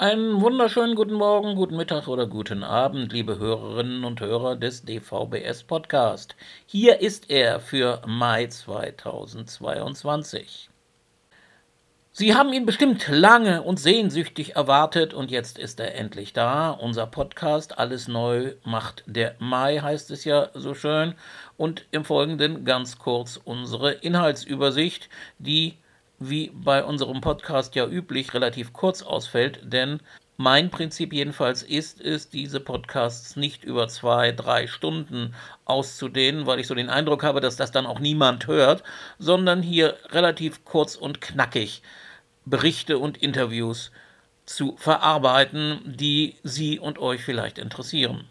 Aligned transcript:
Einen 0.00 0.40
wunderschönen 0.40 0.94
guten 0.94 1.14
Morgen, 1.14 1.56
guten 1.56 1.76
Mittag 1.76 2.06
oder 2.06 2.28
guten 2.28 2.62
Abend, 2.62 3.12
liebe 3.12 3.40
Hörerinnen 3.40 4.04
und 4.04 4.20
Hörer 4.20 4.54
des 4.54 4.84
DVBS 4.84 5.64
Podcast. 5.64 6.36
Hier 6.66 7.00
ist 7.00 7.28
er 7.30 7.58
für 7.58 8.00
Mai 8.06 8.46
2022. 8.46 10.70
Sie 12.12 12.32
haben 12.32 12.52
ihn 12.52 12.64
bestimmt 12.64 13.08
lange 13.08 13.62
und 13.62 13.80
sehnsüchtig 13.80 14.54
erwartet 14.54 15.14
und 15.14 15.32
jetzt 15.32 15.58
ist 15.58 15.80
er 15.80 15.96
endlich 15.96 16.32
da. 16.32 16.70
Unser 16.70 17.08
Podcast 17.08 17.80
Alles 17.80 18.06
neu 18.06 18.52
macht 18.62 19.02
der 19.06 19.34
Mai, 19.40 19.80
heißt 19.80 20.12
es 20.12 20.24
ja 20.24 20.50
so 20.54 20.74
schön. 20.74 21.16
Und 21.56 21.86
im 21.90 22.04
Folgenden 22.04 22.64
ganz 22.64 23.00
kurz 23.00 23.40
unsere 23.44 23.94
Inhaltsübersicht, 23.94 25.08
die 25.40 25.76
wie 26.18 26.50
bei 26.54 26.84
unserem 26.84 27.20
Podcast 27.20 27.74
ja 27.74 27.86
üblich, 27.86 28.34
relativ 28.34 28.72
kurz 28.72 29.02
ausfällt, 29.02 29.60
denn 29.62 30.00
mein 30.36 30.70
Prinzip 30.70 31.12
jedenfalls 31.12 31.64
ist 31.64 32.00
es, 32.00 32.28
diese 32.28 32.60
Podcasts 32.60 33.34
nicht 33.34 33.64
über 33.64 33.88
zwei, 33.88 34.30
drei 34.30 34.68
Stunden 34.68 35.34
auszudehnen, 35.64 36.46
weil 36.46 36.60
ich 36.60 36.68
so 36.68 36.76
den 36.76 36.90
Eindruck 36.90 37.24
habe, 37.24 37.40
dass 37.40 37.56
das 37.56 37.72
dann 37.72 37.86
auch 37.86 37.98
niemand 37.98 38.46
hört, 38.46 38.84
sondern 39.18 39.62
hier 39.62 39.96
relativ 40.10 40.64
kurz 40.64 40.94
und 40.94 41.20
knackig 41.20 41.82
Berichte 42.44 42.98
und 42.98 43.16
Interviews 43.18 43.90
zu 44.46 44.76
verarbeiten, 44.76 45.80
die 45.84 46.36
Sie 46.44 46.78
und 46.78 46.98
euch 46.98 47.22
vielleicht 47.22 47.58
interessieren. 47.58 48.24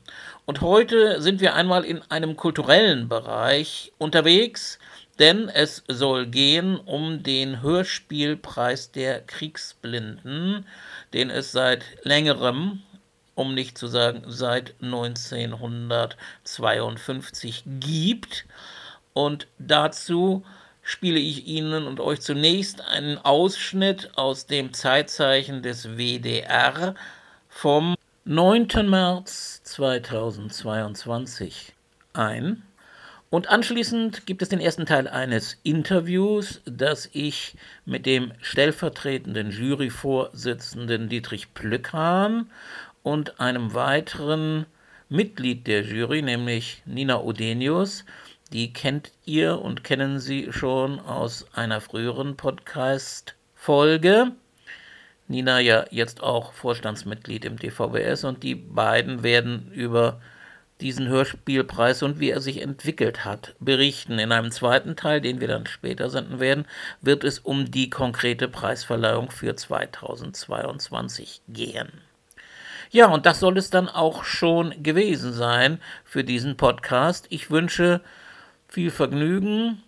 Und 0.45 0.61
heute 0.61 1.21
sind 1.21 1.41
wir 1.41 1.55
einmal 1.55 1.83
in 1.83 2.01
einem 2.09 2.37
kulturellen 2.37 3.09
Bereich 3.09 3.91
unterwegs, 3.97 4.79
denn 5.19 5.49
es 5.49 5.83
soll 5.87 6.25
gehen 6.27 6.77
um 6.77 7.23
den 7.23 7.61
Hörspielpreis 7.61 8.91
der 8.91 9.21
Kriegsblinden, 9.21 10.65
den 11.13 11.29
es 11.29 11.51
seit 11.51 11.83
längerem, 12.03 12.81
um 13.35 13.53
nicht 13.53 13.77
zu 13.77 13.87
sagen 13.87 14.23
seit 14.27 14.73
1952 14.81 17.63
gibt. 17.79 18.45
Und 19.13 19.47
dazu 19.57 20.43
spiele 20.83 21.19
ich 21.19 21.47
Ihnen 21.47 21.87
und 21.87 21.99
euch 21.99 22.21
zunächst 22.21 22.79
einen 22.81 23.17
Ausschnitt 23.17 24.11
aus 24.15 24.45
dem 24.45 24.73
Zeitzeichen 24.73 25.61
des 25.61 25.97
WDR 25.97 26.95
vom 27.49 27.95
9. 28.25 28.89
März 28.89 29.61
2022 29.63 31.73
ein. 32.13 32.66
Und 33.29 33.49
anschließend 33.49 34.25
gibt 34.25 34.41
es 34.41 34.47
den 34.47 34.61
ersten 34.61 34.85
Teil 34.85 35.07
eines 35.07 35.59
Interviews, 35.63 36.61
das 36.65 37.09
ich 37.11 37.55
mit 37.85 38.05
dem 38.05 38.31
stellvertretenden 38.41 39.51
Juryvorsitzenden 39.51 41.09
Dietrich 41.09 41.53
Plückhahn 41.53 42.49
und 43.03 43.41
einem 43.41 43.73
weiteren 43.73 44.65
Mitglied 45.09 45.67
der 45.67 45.83
Jury, 45.83 46.21
nämlich 46.21 46.81
Nina 46.85 47.21
Odenius, 47.21 48.05
die 48.53 48.71
kennt 48.71 49.11
ihr 49.25 49.59
und 49.61 49.83
kennen 49.83 50.19
sie 50.19 50.53
schon 50.53 51.01
aus 51.01 51.47
einer 51.53 51.81
früheren 51.81 52.37
Podcast-Folge. 52.37 54.31
Nina 55.27 55.59
ja 55.59 55.83
jetzt 55.91 56.23
auch 56.23 56.53
Vorstandsmitglied 56.53 57.43
im 57.43 57.57
DVBS 57.57 58.23
und 58.23 58.43
die 58.43 58.55
beiden 58.55 59.23
werden 59.23 59.69
über 59.73 60.21
diesen 60.81 61.07
Hörspielpreis 61.07 62.03
und 62.03 62.19
wie 62.19 62.29
er 62.29 62.41
sich 62.41 62.61
entwickelt 62.61 63.25
hat, 63.25 63.55
berichten. 63.59 64.19
In 64.19 64.31
einem 64.31 64.51
zweiten 64.51 64.95
Teil, 64.95 65.21
den 65.21 65.41
wir 65.41 65.47
dann 65.47 65.65
später 65.65 66.09
senden 66.09 66.39
werden, 66.39 66.65
wird 67.01 67.23
es 67.23 67.39
um 67.39 67.71
die 67.71 67.89
konkrete 67.89 68.47
Preisverleihung 68.47 69.31
für 69.31 69.55
2022 69.55 71.41
gehen. 71.47 71.89
Ja, 72.91 73.07
und 73.07 73.25
das 73.25 73.39
soll 73.39 73.57
es 73.57 73.69
dann 73.69 73.89
auch 73.89 74.23
schon 74.23 74.81
gewesen 74.81 75.33
sein 75.33 75.79
für 76.05 76.23
diesen 76.23 76.55
Podcast. 76.55 77.25
Ich 77.29 77.51
wünsche 77.51 78.01
viel 78.67 78.91
Vergnügen 78.91 79.83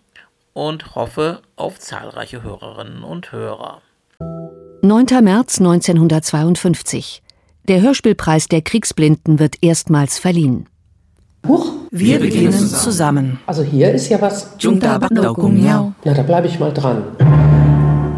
und 0.52 0.94
hoffe 0.94 1.40
auf 1.56 1.78
zahlreiche 1.78 2.42
Hörerinnen 2.42 3.02
und 3.04 3.32
Hörer. 3.32 3.80
9. 4.82 5.06
März 5.22 5.58
1952. 5.60 7.22
Der 7.68 7.80
Hörspielpreis 7.80 8.48
der 8.48 8.62
Kriegsblinden 8.62 9.38
wird 9.38 9.62
erstmals 9.62 10.18
verliehen. 10.18 10.68
Huch, 11.46 11.72
wir, 11.90 12.06
wir 12.06 12.20
beginnen 12.20 12.52
zusammen. 12.52 13.38
Also 13.46 13.62
hier 13.62 13.92
ist 13.92 14.08
ja 14.08 14.20
was. 14.20 14.50
Na, 14.62 14.98
da 14.98 16.22
bleibe 16.22 16.46
ich 16.46 16.60
mal 16.60 16.72
dran. 16.72 17.02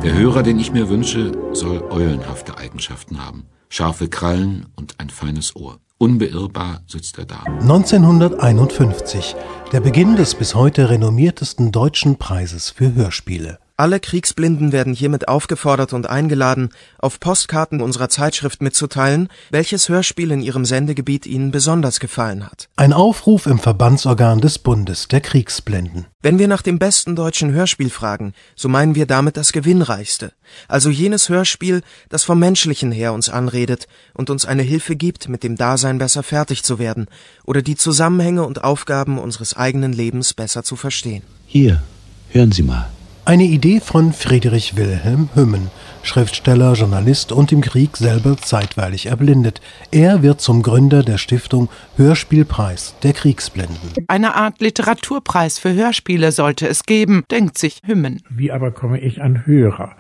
Der 0.03 0.15
Hörer, 0.15 0.43
den 0.43 0.59
ich 0.59 0.73
mir 0.73 0.89
wünsche, 0.89 1.33
soll 1.53 1.83
eulenhafte 1.91 2.59
Eigenschaften 2.59 3.25
haben. 3.25 3.45
Scharfe 3.69 4.09
Krallen 4.09 4.67
und 4.77 4.99
ein 4.99 5.11
feines 5.11 5.55
Ohr. 5.57 5.79
Unbeirrbar 5.99 6.81
sitzt 6.89 7.19
er 7.19 7.27
da. 7.27 7.45
1951, 7.61 9.37
der 9.71 9.81
Beginn 9.81 10.17
des 10.17 10.35
bis 10.35 10.57
heute 10.57 10.91
renommiertesten 10.91 11.71
deutschen 11.71 12.17
Preises 12.17 12.71
für 12.71 12.95
Hörspiele. 12.95 13.59
Alle 13.83 13.99
Kriegsblinden 13.99 14.71
werden 14.71 14.95
hiermit 14.95 15.27
aufgefordert 15.27 15.93
und 15.93 16.09
eingeladen, 16.09 16.69
auf 17.01 17.19
Postkarten 17.19 17.81
unserer 17.81 18.09
Zeitschrift 18.09 18.63
mitzuteilen, 18.63 19.29
welches 19.51 19.89
Hörspiel 19.89 20.31
in 20.31 20.41
ihrem 20.41 20.65
Sendegebiet 20.65 21.27
ihnen 21.27 21.51
besonders 21.51 21.99
gefallen 21.99 22.47
hat. 22.47 22.69
Ein 22.77 22.93
Aufruf 22.93 23.47
im 23.47 23.59
Verbandsorgan 23.59 24.41
des 24.41 24.61
Bundes 24.61 25.09
der 25.09 25.21
Kriegsblinden. 25.21 26.07
Wenn 26.21 26.39
wir 26.39 26.47
nach 26.47 26.63
dem 26.63 26.79
besten 26.79 27.17
deutschen 27.17 27.51
Hörspiel 27.51 27.91
fragen, 27.91 28.35
so 28.55 28.69
meinen 28.69 28.95
wir 28.95 29.07
damit 29.07 29.37
das 29.37 29.51
gewinnreichste, 29.51 30.33
also 30.69 30.89
jenes 30.89 31.29
Hörspiel, 31.29 31.83
das 32.09 32.23
vom 32.23 32.39
Menschlichen 32.39 32.93
her 32.93 33.13
uns 33.13 33.31
anredet 33.31 33.89
und 34.15 34.31
uns 34.31 34.47
eine 34.47 34.63
Hilfe 34.63 34.95
gibt, 34.95 35.29
mit 35.29 35.43
dem 35.43 35.57
Dasein 35.57 35.99
besser 35.99 36.23
fertig 36.23 36.63
zu 36.63 36.79
werden 36.79 37.07
oder 37.45 37.63
die 37.63 37.75
Zusammenhänge 37.75 38.45
und 38.47 38.63
Aufgaben 38.63 39.19
unseres 39.19 39.57
eigenen 39.57 39.93
Lebens 39.93 40.35
besser 40.35 40.63
zu 40.63 40.77
verstehen. 40.77 41.25
Hier, 41.47 41.83
hören 42.31 42.53
Sie 42.53 42.63
mal. 42.63 42.89
Eine 43.25 43.45
Idee 43.45 43.79
von 43.79 44.13
Friedrich 44.13 44.77
Wilhelm 44.77 45.29
Hümmen, 45.35 45.71
Schriftsteller, 46.03 46.73
Journalist 46.73 47.31
und 47.31 47.53
im 47.53 47.61
Krieg 47.61 47.97
selber 47.97 48.37
zeitweilig 48.37 49.07
erblindet. 49.07 49.61
Er 49.93 50.25
wird 50.25 50.41
zum 50.41 50.65
Gründer 50.65 51.05
der 51.05 51.19
Stiftung 51.19 51.69
Hörspielpreis 51.97 52.97
der 53.05 53.13
Kriegsblinden. 53.13 53.93
Eine 54.09 54.35
Art 54.35 54.61
Literaturpreis 54.61 55.61
für 55.61 55.73
Hörspiele 55.73 56.33
sollte 56.33 56.67
es 56.67 56.83
geben, 56.83 57.23
denkt 57.31 57.59
sich 57.59 57.79
Hümmen. 57.85 58.23
Wie 58.29 58.51
aber 58.51 58.73
komme 58.73 58.99
ich 58.99 59.23
an 59.23 59.47
Hörer? 59.47 59.95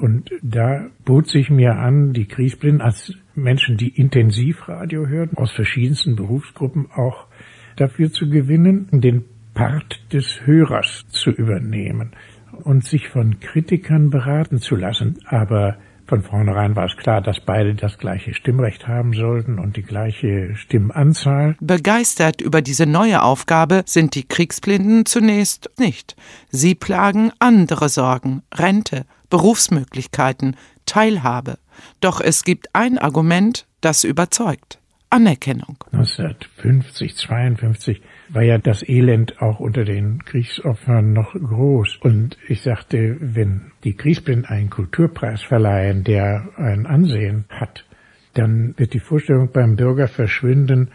Und 0.00 0.30
da 0.42 0.86
bot 1.04 1.28
sich 1.28 1.50
mir 1.50 1.76
an, 1.76 2.12
die 2.12 2.26
Kriegsblinden 2.26 2.80
als 2.80 3.12
Menschen, 3.36 3.76
die 3.76 3.90
Intensivradio 3.90 5.06
hören, 5.06 5.30
aus 5.36 5.52
verschiedensten 5.52 6.16
Berufsgruppen 6.16 6.90
auch 6.90 7.26
dafür 7.76 8.10
zu 8.10 8.28
gewinnen, 8.28 8.88
den 8.90 9.26
Part 9.54 10.00
des 10.12 10.40
Hörers 10.44 11.04
zu 11.10 11.30
übernehmen 11.30 12.10
und 12.62 12.84
sich 12.84 13.08
von 13.08 13.40
Kritikern 13.40 14.10
beraten 14.10 14.58
zu 14.58 14.76
lassen. 14.76 15.18
Aber 15.26 15.76
von 16.06 16.22
vornherein 16.22 16.76
war 16.76 16.84
es 16.84 16.96
klar, 16.96 17.22
dass 17.22 17.40
beide 17.40 17.74
das 17.74 17.98
gleiche 17.98 18.34
Stimmrecht 18.34 18.86
haben 18.86 19.14
sollten 19.14 19.58
und 19.58 19.76
die 19.76 19.82
gleiche 19.82 20.54
Stimmanzahl. 20.54 21.56
Begeistert 21.60 22.42
über 22.42 22.60
diese 22.60 22.84
neue 22.84 23.22
Aufgabe 23.22 23.84
sind 23.86 24.14
die 24.14 24.28
Kriegsblinden 24.28 25.06
zunächst 25.06 25.70
nicht. 25.78 26.14
Sie 26.50 26.74
plagen 26.74 27.32
andere 27.38 27.88
Sorgen, 27.88 28.42
Rente, 28.52 29.06
Berufsmöglichkeiten, 29.30 30.56
Teilhabe. 30.84 31.58
Doch 32.00 32.20
es 32.20 32.44
gibt 32.44 32.68
ein 32.74 32.98
Argument, 32.98 33.66
das 33.80 34.04
überzeugt. 34.04 34.78
Anerkennung. 35.08 35.76
1950, 35.92 37.16
52 37.16 38.02
war 38.28 38.42
ja 38.42 38.58
das 38.58 38.86
Elend 38.88 39.40
auch 39.40 39.60
unter 39.60 39.84
den 39.84 40.24
Kriegsopfern 40.24 41.12
noch 41.12 41.34
groß. 41.34 41.98
Und 42.00 42.36
ich 42.48 42.62
sagte, 42.62 43.16
wenn 43.20 43.72
die 43.84 43.94
Kriegsblinden 43.94 44.46
einen 44.46 44.70
Kulturpreis 44.70 45.42
verleihen, 45.42 46.04
der 46.04 46.48
ein 46.56 46.86
Ansehen 46.86 47.44
hat, 47.48 47.84
dann 48.34 48.74
wird 48.76 48.94
die 48.94 49.00
Vorstellung 49.00 49.50
beim 49.52 49.76
Bürger 49.76 50.08
verschwinden, 50.08 50.90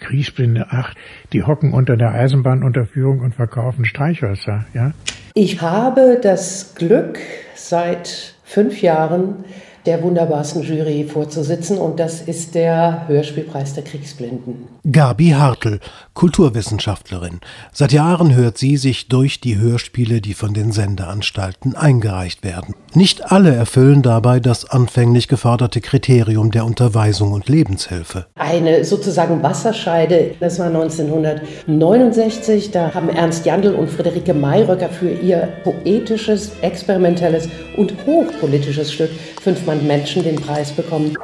Kriegsblinde, 0.00 0.66
ach, 0.70 0.94
die 1.32 1.42
hocken 1.42 1.72
unter 1.72 1.96
der 1.96 2.12
Eisenbahnunterführung 2.12 3.20
und 3.20 3.34
verkaufen 3.34 3.84
Streichhölzer, 3.84 4.64
ja? 4.72 4.92
Ich 5.34 5.60
habe 5.60 6.18
das 6.22 6.74
Glück, 6.74 7.18
seit 7.54 8.34
fünf 8.44 8.80
Jahren 8.80 9.44
der 9.88 10.02
wunderbarsten 10.02 10.62
Jury 10.62 11.08
vorzusitzen 11.10 11.78
und 11.78 11.98
das 11.98 12.20
ist 12.20 12.54
der 12.54 13.08
Hörspielpreis 13.08 13.72
der 13.72 13.84
Kriegsblinden. 13.84 14.68
Gabi 14.92 15.30
Hartl, 15.30 15.80
Kulturwissenschaftlerin. 16.12 17.40
Seit 17.72 17.92
Jahren 17.92 18.34
hört 18.34 18.58
sie 18.58 18.76
sich 18.76 19.08
durch 19.08 19.40
die 19.40 19.56
Hörspiele, 19.56 20.20
die 20.20 20.34
von 20.34 20.52
den 20.52 20.72
Sendeanstalten 20.72 21.74
eingereicht 21.74 22.44
werden. 22.44 22.74
Nicht 22.92 23.32
alle 23.32 23.54
erfüllen 23.54 24.02
dabei 24.02 24.40
das 24.40 24.68
anfänglich 24.68 25.26
geforderte 25.26 25.80
Kriterium 25.80 26.50
der 26.50 26.66
Unterweisung 26.66 27.32
und 27.32 27.48
Lebenshilfe. 27.48 28.26
Eine 28.34 28.84
sozusagen 28.84 29.42
Wasserscheide, 29.42 30.32
das 30.38 30.58
war 30.58 30.66
1969, 30.66 32.72
da 32.72 32.92
haben 32.92 33.08
Ernst 33.08 33.46
Jandl 33.46 33.74
und 33.74 33.88
Friederike 33.88 34.34
Mayröcker 34.34 34.90
für 34.90 35.10
ihr 35.10 35.48
poetisches, 35.64 36.52
experimentelles 36.60 37.48
und 37.78 37.94
hochpolitisches 38.04 38.92
Stück 38.92 39.10
Fünf 39.48 39.66
Mann 39.78 39.86
Menschen 39.86 40.24
den 40.24 40.36
Preis 40.36 40.72
bekommen. 40.72 41.16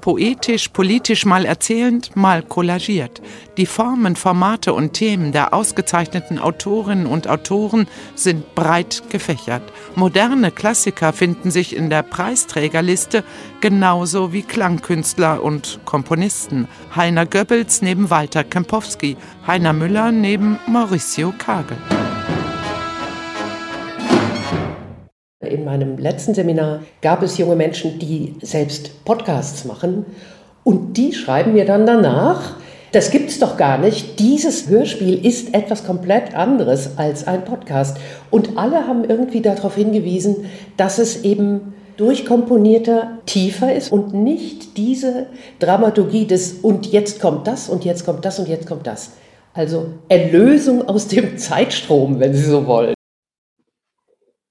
Poetisch, 0.00 0.68
politisch 0.68 1.26
mal 1.26 1.44
erzählend, 1.44 2.14
mal 2.14 2.42
kollagiert. 2.42 3.20
Die 3.56 3.66
Formen, 3.66 4.14
Formate 4.14 4.72
und 4.72 4.92
Themen 4.92 5.32
der 5.32 5.52
ausgezeichneten 5.52 6.38
Autorinnen 6.38 7.06
und 7.06 7.28
Autoren 7.28 7.88
sind 8.14 8.54
breit 8.54 9.02
gefächert. 9.10 9.62
Moderne 9.96 10.52
Klassiker 10.52 11.12
finden 11.12 11.50
sich 11.50 11.74
in 11.74 11.90
der 11.90 12.04
Preisträgerliste 12.04 13.24
genauso 13.60 14.32
wie 14.32 14.42
Klangkünstler 14.42 15.42
und 15.42 15.80
Komponisten. 15.84 16.68
Heiner 16.94 17.26
Goebbels 17.26 17.82
neben 17.82 18.08
Walter 18.08 18.44
Kempowski, 18.44 19.16
Heiner 19.46 19.72
Müller 19.72 20.12
neben 20.12 20.58
Mauricio 20.68 21.34
Kagel. 21.36 21.76
In 25.48 25.64
meinem 25.64 25.98
letzten 25.98 26.34
Seminar 26.34 26.80
gab 27.02 27.22
es 27.22 27.38
junge 27.38 27.56
Menschen, 27.56 27.98
die 27.98 28.34
selbst 28.42 29.04
Podcasts 29.04 29.64
machen 29.64 30.06
und 30.64 30.96
die 30.96 31.12
schreiben 31.12 31.54
mir 31.54 31.64
dann 31.64 31.86
danach, 31.86 32.56
das 32.92 33.10
gibt 33.10 33.28
es 33.28 33.38
doch 33.38 33.56
gar 33.56 33.78
nicht. 33.78 34.18
Dieses 34.18 34.68
Hörspiel 34.68 35.24
ist 35.24 35.54
etwas 35.54 35.84
komplett 35.84 36.34
anderes 36.34 36.96
als 36.96 37.26
ein 37.26 37.44
Podcast. 37.44 37.98
Und 38.30 38.56
alle 38.56 38.86
haben 38.86 39.04
irgendwie 39.04 39.42
darauf 39.42 39.74
hingewiesen, 39.74 40.46
dass 40.78 40.98
es 40.98 41.24
eben 41.24 41.74
durchkomponierter, 41.98 43.18
tiefer 43.26 43.74
ist 43.74 43.92
und 43.92 44.14
nicht 44.14 44.76
diese 44.76 45.26
Dramaturgie 45.58 46.26
des 46.26 46.52
und 46.62 46.90
jetzt 46.92 47.20
kommt 47.20 47.46
das 47.46 47.68
und 47.68 47.84
jetzt 47.84 48.06
kommt 48.06 48.24
das 48.24 48.38
und 48.38 48.48
jetzt 48.48 48.66
kommt 48.66 48.86
das. 48.86 49.10
Also 49.52 49.86
Erlösung 50.08 50.86
aus 50.88 51.08
dem 51.08 51.36
Zeitstrom, 51.36 52.20
wenn 52.20 52.34
Sie 52.34 52.44
so 52.44 52.66
wollen. 52.66 52.94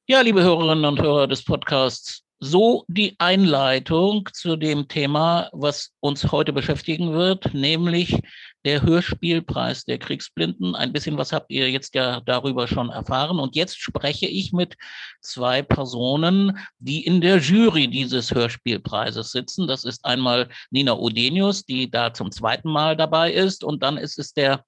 Ja, 0.09 0.21
liebe 0.21 0.41
Hörerinnen 0.41 0.85
und 0.85 1.01
Hörer 1.01 1.27
des 1.27 1.43
Podcasts, 1.43 2.23
so 2.39 2.85
die 2.87 3.17
Einleitung 3.19 4.29
zu 4.31 4.55
dem 4.55 4.87
Thema, 4.87 5.49
was 5.51 5.91
uns 5.99 6.31
heute 6.31 6.53
beschäftigen 6.53 7.11
wird, 7.11 7.53
nämlich 7.53 8.17
der 8.67 8.83
Hörspielpreis 8.83 9.85
der 9.85 9.97
Kriegsblinden. 9.97 10.75
Ein 10.75 10.91
bisschen 10.91 11.17
was 11.17 11.31
habt 11.31 11.49
ihr 11.51 11.71
jetzt 11.71 11.95
ja 11.95 12.19
darüber 12.19 12.67
schon 12.67 12.89
erfahren. 12.89 13.39
Und 13.39 13.55
jetzt 13.55 13.79
spreche 13.79 14.25
ich 14.25 14.51
mit 14.51 14.75
zwei 15.21 15.61
Personen, 15.61 16.59
die 16.77 17.05
in 17.05 17.21
der 17.21 17.37
Jury 17.37 17.87
dieses 17.87 18.35
Hörspielpreises 18.35 19.31
sitzen. 19.31 19.67
Das 19.67 19.85
ist 19.85 20.03
einmal 20.03 20.49
Nina 20.69 20.97
Odenius, 20.97 21.63
die 21.63 21.89
da 21.89 22.13
zum 22.13 22.29
zweiten 22.29 22.69
Mal 22.69 22.97
dabei 22.97 23.31
ist. 23.31 23.63
Und 23.63 23.83
dann 23.83 23.95
ist 23.95 24.19
es 24.19 24.33
der 24.33 24.65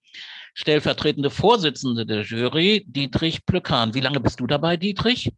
stellvertretende 0.54 1.30
Vorsitzende 1.30 2.06
der 2.06 2.22
Jury, 2.22 2.86
Dietrich 2.88 3.46
Plöckan. 3.46 3.94
Wie 3.94 4.00
lange 4.00 4.22
bist 4.22 4.40
du 4.40 4.48
dabei, 4.48 4.78
Dietrich? 4.78 5.30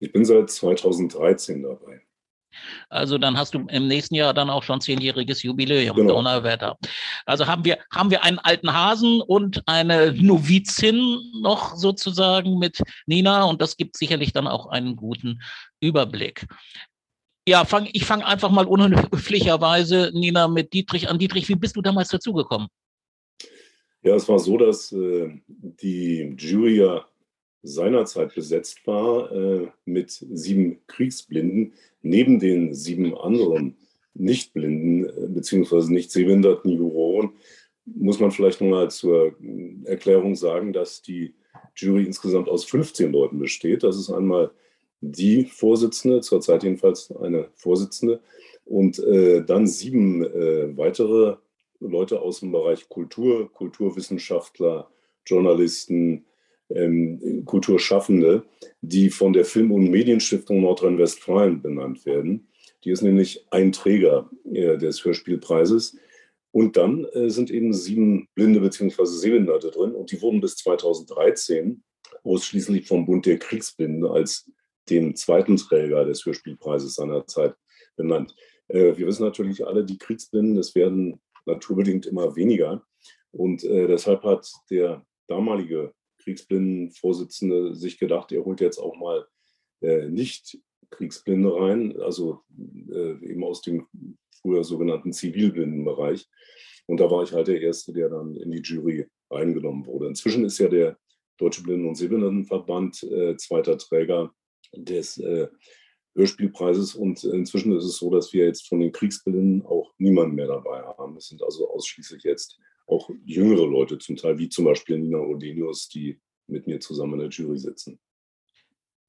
Ich 0.00 0.12
bin 0.12 0.24
seit 0.24 0.48
2013 0.48 1.62
dabei. 1.62 2.07
Also 2.88 3.18
dann 3.18 3.36
hast 3.36 3.54
du 3.54 3.66
im 3.68 3.88
nächsten 3.88 4.14
Jahr 4.14 4.34
dann 4.34 4.50
auch 4.50 4.62
schon 4.62 4.80
zehnjähriges 4.80 5.42
Jubiläum, 5.42 5.96
genau. 5.96 6.14
Donnerwetter. 6.14 6.76
Also 7.26 7.46
haben 7.46 7.64
wir, 7.64 7.78
haben 7.92 8.10
wir 8.10 8.24
einen 8.24 8.38
alten 8.38 8.72
Hasen 8.72 9.20
und 9.20 9.62
eine 9.66 10.12
Novizin 10.12 11.20
noch 11.40 11.76
sozusagen 11.76 12.58
mit 12.58 12.80
Nina 13.06 13.44
und 13.44 13.60
das 13.62 13.76
gibt 13.76 13.96
sicherlich 13.96 14.32
dann 14.32 14.46
auch 14.46 14.66
einen 14.66 14.96
guten 14.96 15.40
Überblick. 15.80 16.46
Ja, 17.46 17.64
fang, 17.64 17.88
ich 17.92 18.04
fange 18.04 18.26
einfach 18.26 18.50
mal 18.50 18.66
unhöflicherweise, 18.66 20.10
Nina, 20.12 20.48
mit 20.48 20.72
Dietrich 20.74 21.08
an. 21.08 21.18
Dietrich, 21.18 21.48
wie 21.48 21.54
bist 21.54 21.76
du 21.76 21.82
damals 21.82 22.08
dazugekommen? 22.08 22.68
Ja, 24.02 24.14
es 24.14 24.28
war 24.28 24.38
so, 24.38 24.58
dass 24.58 24.92
äh, 24.92 25.40
die 25.48 26.34
Jury 26.38 26.78
ja 26.78 27.06
seinerzeit 27.68 28.34
besetzt 28.34 28.86
war 28.86 29.30
äh, 29.32 29.68
mit 29.84 30.10
sieben 30.10 30.78
Kriegsblinden, 30.86 31.74
neben 32.02 32.38
den 32.40 32.74
sieben 32.74 33.16
anderen 33.16 33.76
Nichtblinden 34.14 35.06
äh, 35.06 35.28
bzw. 35.28 35.92
nicht 35.92 36.10
sehbehinderten 36.10 36.70
Juroren, 36.70 37.30
muss 37.84 38.20
man 38.20 38.30
vielleicht 38.30 38.60
nochmal 38.60 38.90
zur 38.90 39.34
Erklärung 39.84 40.34
sagen, 40.36 40.72
dass 40.72 41.02
die 41.02 41.34
Jury 41.74 42.04
insgesamt 42.04 42.48
aus 42.48 42.64
15 42.64 43.12
Leuten 43.12 43.38
besteht. 43.38 43.82
Das 43.82 43.96
ist 43.96 44.10
einmal 44.10 44.50
die 45.00 45.44
Vorsitzende, 45.44 46.20
zurzeit 46.20 46.64
jedenfalls 46.64 47.10
eine 47.16 47.48
Vorsitzende, 47.54 48.20
und 48.64 48.98
äh, 48.98 49.42
dann 49.44 49.66
sieben 49.66 50.22
äh, 50.24 50.76
weitere 50.76 51.36
Leute 51.80 52.20
aus 52.20 52.40
dem 52.40 52.52
Bereich 52.52 52.88
Kultur, 52.88 53.50
Kulturwissenschaftler, 53.52 54.90
Journalisten, 55.24 56.26
ähm, 56.70 57.44
Kulturschaffende, 57.44 58.44
die 58.80 59.10
von 59.10 59.32
der 59.32 59.44
Film- 59.44 59.72
und 59.72 59.90
Medienstiftung 59.90 60.60
Nordrhein-Westfalen 60.60 61.62
benannt 61.62 62.04
werden. 62.06 62.48
Die 62.84 62.90
ist 62.90 63.02
nämlich 63.02 63.46
ein 63.50 63.72
Träger 63.72 64.30
äh, 64.44 64.76
des 64.76 65.04
Hörspielpreises. 65.04 65.96
Und 66.50 66.76
dann 66.76 67.04
äh, 67.12 67.28
sind 67.28 67.50
eben 67.50 67.72
sieben 67.72 68.28
Blinde 68.34 68.60
bzw. 68.60 69.04
Sehbehinderte 69.04 69.70
drin 69.70 69.92
und 69.92 70.10
die 70.10 70.20
wurden 70.22 70.40
bis 70.40 70.56
2013 70.56 71.82
ausschließlich 72.24 72.86
vom 72.86 73.06
Bund 73.06 73.26
der 73.26 73.38
Kriegsblinden 73.38 74.06
als 74.06 74.50
dem 74.88 75.14
zweiten 75.14 75.56
Träger 75.56 76.04
des 76.04 76.24
Hörspielpreises 76.24 76.94
seinerzeit 76.94 77.54
benannt. 77.96 78.34
Äh, 78.68 78.96
wir 78.96 79.06
wissen 79.06 79.24
natürlich 79.24 79.66
alle, 79.66 79.84
die 79.84 79.98
Kriegsblinden, 79.98 80.56
es 80.58 80.74
werden 80.74 81.20
naturbedingt 81.46 82.06
immer 82.06 82.34
weniger. 82.36 82.82
Und 83.30 83.64
äh, 83.64 83.86
deshalb 83.86 84.22
hat 84.22 84.50
der 84.70 85.04
damalige 85.26 85.92
Kriegsblindenvorsitzende 86.18 87.74
sich 87.74 87.98
gedacht, 87.98 88.32
er 88.32 88.44
holt 88.44 88.60
jetzt 88.60 88.78
auch 88.78 88.96
mal 88.96 89.26
äh, 89.80 90.08
nicht 90.08 90.58
Kriegsblinde 90.90 91.54
rein, 91.54 92.00
also 92.00 92.42
äh, 92.90 93.12
eben 93.24 93.44
aus 93.44 93.62
dem 93.62 93.86
früher 94.40 94.64
sogenannten 94.64 95.12
Zivilblindenbereich. 95.12 96.26
Und 96.86 97.00
da 97.00 97.10
war 97.10 97.22
ich 97.22 97.32
halt 97.32 97.48
der 97.48 97.60
Erste, 97.60 97.92
der 97.92 98.08
dann 98.08 98.34
in 98.36 98.50
die 98.50 98.62
Jury 98.62 99.06
eingenommen 99.30 99.84
wurde. 99.86 100.06
Inzwischen 100.06 100.44
ist 100.44 100.58
ja 100.58 100.68
der 100.68 100.98
Deutsche 101.36 101.62
Blinden- 101.62 101.88
und 101.88 101.96
Sehbehindertenverband 101.96 103.02
äh, 103.04 103.36
zweiter 103.36 103.76
Träger 103.76 104.32
des 104.74 105.18
äh, 105.18 105.48
Hörspielpreises. 106.14 106.94
Und 106.94 107.22
inzwischen 107.24 107.76
ist 107.76 107.84
es 107.84 107.98
so, 107.98 108.10
dass 108.10 108.32
wir 108.32 108.46
jetzt 108.46 108.66
von 108.68 108.80
den 108.80 108.92
Kriegsblinden 108.92 109.64
auch 109.66 109.92
niemanden 109.98 110.34
mehr 110.34 110.48
dabei 110.48 110.82
haben. 110.82 111.16
Es 111.16 111.28
sind 111.28 111.42
also 111.42 111.70
ausschließlich 111.70 112.22
jetzt 112.24 112.58
auch 112.88 113.10
jüngere 113.24 113.66
Leute 113.66 113.98
zum 113.98 114.16
Teil, 114.16 114.38
wie 114.38 114.48
zum 114.48 114.64
Beispiel 114.64 114.98
Nina 114.98 115.18
Odenius, 115.18 115.88
die 115.88 116.20
mit 116.46 116.66
mir 116.66 116.80
zusammen 116.80 117.14
in 117.14 117.20
der 117.20 117.28
Jury 117.28 117.58
sitzen. 117.58 117.98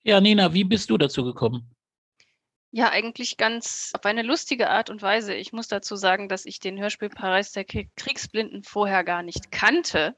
Ja, 0.04 0.22
Nina, 0.22 0.54
wie 0.54 0.64
bist 0.64 0.90
du 0.90 0.98
dazu 0.98 1.24
gekommen? 1.24 1.76
Ja, 2.72 2.92
eigentlich 2.92 3.38
ganz 3.38 3.92
auf 3.96 4.06
eine 4.06 4.22
lustige 4.22 4.70
Art 4.70 4.90
und 4.90 5.02
Weise. 5.02 5.34
Ich 5.34 5.54
muss 5.54 5.68
dazu 5.68 5.96
sagen, 5.96 6.30
dass 6.30 6.46
ich 6.46 6.60
den 6.60 6.80
Hörspielpreis 6.80 7.52
der 7.52 7.66
Kriegsblinden 7.66 8.64
vorher 8.64 9.04
gar 9.04 9.24
nicht 9.24 9.52
kannte 9.52 10.16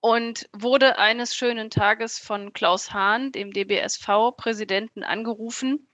und 0.00 0.48
wurde 0.52 0.98
eines 0.98 1.34
schönen 1.34 1.70
Tages 1.70 2.18
von 2.18 2.52
Klaus 2.52 2.92
Hahn, 2.92 3.32
dem 3.32 3.52
DBSV-Präsidenten, 3.52 5.02
angerufen 5.02 5.88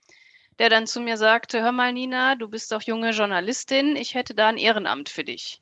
der 0.61 0.69
dann 0.69 0.85
zu 0.85 0.99
mir 1.01 1.17
sagte, 1.17 1.63
hör 1.63 1.71
mal 1.71 1.91
Nina, 1.91 2.35
du 2.35 2.47
bist 2.47 2.71
doch 2.71 2.83
junge 2.83 3.09
Journalistin, 3.11 3.95
ich 3.95 4.13
hätte 4.13 4.35
da 4.35 4.47
ein 4.47 4.57
Ehrenamt 4.57 5.09
für 5.09 5.23
dich. 5.23 5.59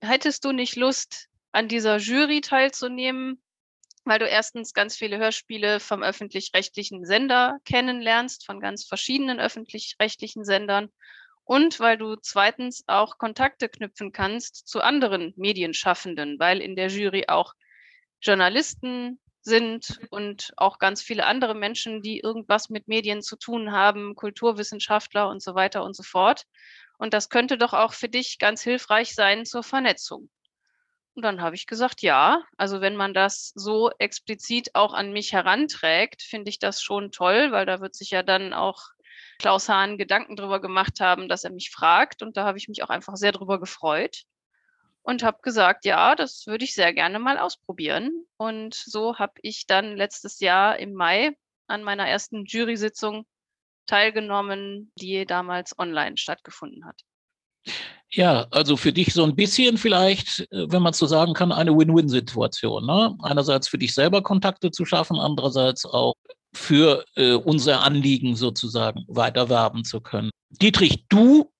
Hättest 0.00 0.44
du 0.44 0.52
nicht 0.52 0.76
Lust, 0.76 1.28
an 1.52 1.68
dieser 1.68 1.98
Jury 1.98 2.40
teilzunehmen, 2.40 3.40
weil 4.04 4.18
du 4.18 4.26
erstens 4.26 4.74
ganz 4.74 4.96
viele 4.96 5.18
Hörspiele 5.18 5.80
vom 5.80 6.02
öffentlich-rechtlichen 6.02 7.04
Sender 7.04 7.58
kennenlernst, 7.64 8.44
von 8.44 8.60
ganz 8.60 8.84
verschiedenen 8.84 9.40
öffentlich-rechtlichen 9.40 10.44
Sendern 10.44 10.90
und 11.44 11.80
weil 11.80 11.96
du 11.96 12.16
zweitens 12.16 12.84
auch 12.86 13.18
Kontakte 13.18 13.68
knüpfen 13.68 14.12
kannst 14.12 14.66
zu 14.66 14.80
anderen 14.82 15.32
Medienschaffenden, 15.36 16.38
weil 16.38 16.60
in 16.60 16.76
der 16.76 16.88
Jury 16.88 17.24
auch 17.28 17.54
Journalisten, 18.20 19.20
sind 19.44 20.00
und 20.10 20.52
auch 20.56 20.78
ganz 20.78 21.02
viele 21.02 21.26
andere 21.26 21.54
Menschen, 21.54 22.00
die 22.00 22.18
irgendwas 22.20 22.70
mit 22.70 22.88
Medien 22.88 23.22
zu 23.22 23.36
tun 23.36 23.72
haben, 23.72 24.14
Kulturwissenschaftler 24.14 25.28
und 25.28 25.42
so 25.42 25.54
weiter 25.54 25.84
und 25.84 25.94
so 25.94 26.02
fort. 26.02 26.44
Und 26.98 27.14
das 27.14 27.28
könnte 27.28 27.58
doch 27.58 27.72
auch 27.72 27.92
für 27.92 28.08
dich 28.08 28.38
ganz 28.38 28.62
hilfreich 28.62 29.14
sein 29.14 29.44
zur 29.44 29.62
Vernetzung. 29.62 30.30
Und 31.14 31.22
dann 31.22 31.40
habe 31.40 31.54
ich 31.54 31.66
gesagt, 31.66 32.02
ja, 32.02 32.42
also 32.56 32.80
wenn 32.80 32.96
man 32.96 33.14
das 33.14 33.52
so 33.54 33.90
explizit 33.98 34.74
auch 34.74 34.92
an 34.94 35.12
mich 35.12 35.32
heranträgt, 35.32 36.22
finde 36.22 36.48
ich 36.48 36.58
das 36.58 36.82
schon 36.82 37.12
toll, 37.12 37.52
weil 37.52 37.66
da 37.66 37.80
wird 37.80 37.94
sich 37.94 38.10
ja 38.10 38.22
dann 38.22 38.52
auch 38.52 38.80
Klaus 39.38 39.68
Hahn 39.68 39.96
Gedanken 39.96 40.36
drüber 40.36 40.60
gemacht 40.60 41.00
haben, 41.00 41.28
dass 41.28 41.44
er 41.44 41.50
mich 41.50 41.70
fragt. 41.70 42.22
Und 42.22 42.36
da 42.36 42.44
habe 42.44 42.58
ich 42.58 42.68
mich 42.68 42.82
auch 42.82 42.90
einfach 42.90 43.16
sehr 43.16 43.32
drüber 43.32 43.60
gefreut 43.60 44.24
und 45.02 45.22
habe 45.22 45.38
gesagt, 45.42 45.84
ja, 45.84 46.16
das 46.16 46.46
würde 46.46 46.64
ich 46.64 46.74
sehr 46.74 46.92
gerne 46.92 47.18
mal 47.18 47.38
ausprobieren. 47.38 48.26
Und 48.36 48.74
so 48.74 49.18
habe 49.18 49.34
ich 49.42 49.66
dann 49.66 49.96
letztes 49.96 50.40
Jahr 50.40 50.78
im 50.78 50.94
Mai 50.94 51.36
an 51.66 51.84
meiner 51.84 52.08
ersten 52.08 52.44
Jury-Sitzung 52.44 53.26
teilgenommen, 53.86 54.92
die 54.98 55.26
damals 55.26 55.78
online 55.78 56.16
stattgefunden 56.16 56.84
hat. 56.86 57.00
Ja, 58.10 58.46
also 58.50 58.76
für 58.76 58.92
dich 58.92 59.12
so 59.12 59.24
ein 59.24 59.34
bisschen 59.34 59.78
vielleicht, 59.78 60.40
äh, 60.52 60.70
wenn 60.70 60.82
man 60.82 60.92
so 60.92 61.06
sagen 61.06 61.34
kann, 61.34 61.50
eine 61.50 61.76
Win-Win-Situation. 61.76 62.86
Ne? 62.86 63.16
Einerseits 63.22 63.68
für 63.68 63.78
dich 63.78 63.94
selber 63.94 64.22
Kontakte 64.22 64.70
zu 64.70 64.84
schaffen, 64.84 65.18
andererseits 65.18 65.84
auch 65.84 66.14
für 66.52 67.04
äh, 67.16 67.32
unser 67.32 67.82
Anliegen 67.82 68.36
sozusagen 68.36 69.04
weiter 69.08 69.48
werben 69.48 69.84
zu 69.84 70.00
können. 70.00 70.30
Dietrich, 70.50 71.06
du 71.08 71.50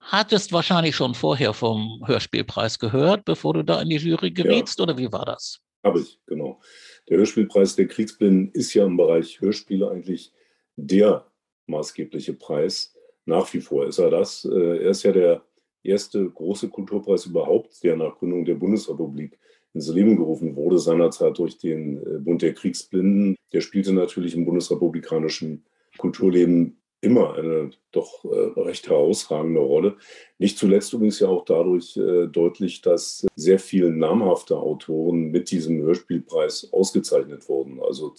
hattest 0.00 0.52
wahrscheinlich 0.52 0.96
schon 0.96 1.14
vorher 1.14 1.52
vom 1.52 2.02
Hörspielpreis 2.06 2.78
gehört, 2.78 3.24
bevor 3.24 3.54
du 3.54 3.62
da 3.62 3.82
in 3.82 3.90
die 3.90 3.96
Jury 3.96 4.30
gerietst, 4.30 4.78
ja. 4.78 4.84
oder 4.84 4.96
wie 4.96 5.12
war 5.12 5.26
das? 5.26 5.60
Habe 5.84 6.00
ich, 6.00 6.18
genau. 6.26 6.60
Der 7.08 7.18
Hörspielpreis 7.18 7.76
der 7.76 7.88
Kriegsblinden 7.88 8.50
ist 8.52 8.72
ja 8.72 8.84
im 8.84 8.96
Bereich 8.96 9.40
Hörspiele 9.40 9.90
eigentlich 9.90 10.32
der 10.76 11.31
maßgebliche 11.72 12.34
Preis. 12.34 12.94
Nach 13.24 13.52
wie 13.52 13.60
vor 13.60 13.86
ist 13.86 13.98
er 13.98 14.10
das. 14.10 14.44
Äh, 14.44 14.84
er 14.84 14.90
ist 14.90 15.02
ja 15.02 15.12
der 15.12 15.42
erste 15.82 16.28
große 16.28 16.68
Kulturpreis 16.68 17.26
überhaupt, 17.26 17.82
der 17.82 17.96
nach 17.96 18.18
Gründung 18.18 18.44
der 18.44 18.54
Bundesrepublik 18.54 19.38
ins 19.74 19.88
Leben 19.88 20.16
gerufen 20.16 20.54
wurde, 20.54 20.78
seinerzeit 20.78 21.38
durch 21.38 21.58
den 21.58 21.98
äh, 21.98 22.18
Bund 22.18 22.42
der 22.42 22.54
Kriegsblinden. 22.54 23.36
Der 23.52 23.60
spielte 23.60 23.92
natürlich 23.92 24.34
im 24.34 24.44
bundesrepublikanischen 24.44 25.64
Kulturleben 25.98 26.78
immer 27.00 27.34
eine 27.34 27.70
doch 27.90 28.24
äh, 28.24 28.60
recht 28.60 28.88
herausragende 28.88 29.60
Rolle. 29.60 29.96
Nicht 30.38 30.58
zuletzt 30.58 30.92
übrigens 30.92 31.18
ja 31.20 31.28
auch 31.28 31.44
dadurch 31.44 31.98
deutlich, 32.32 32.80
dass 32.80 33.26
sehr 33.34 33.58
viele 33.58 33.90
namhafte 33.90 34.56
Autoren 34.56 35.30
mit 35.30 35.50
diesem 35.50 35.80
Hörspielpreis 35.82 36.72
ausgezeichnet 36.72 37.48
wurden. 37.48 37.80
Also 37.80 38.14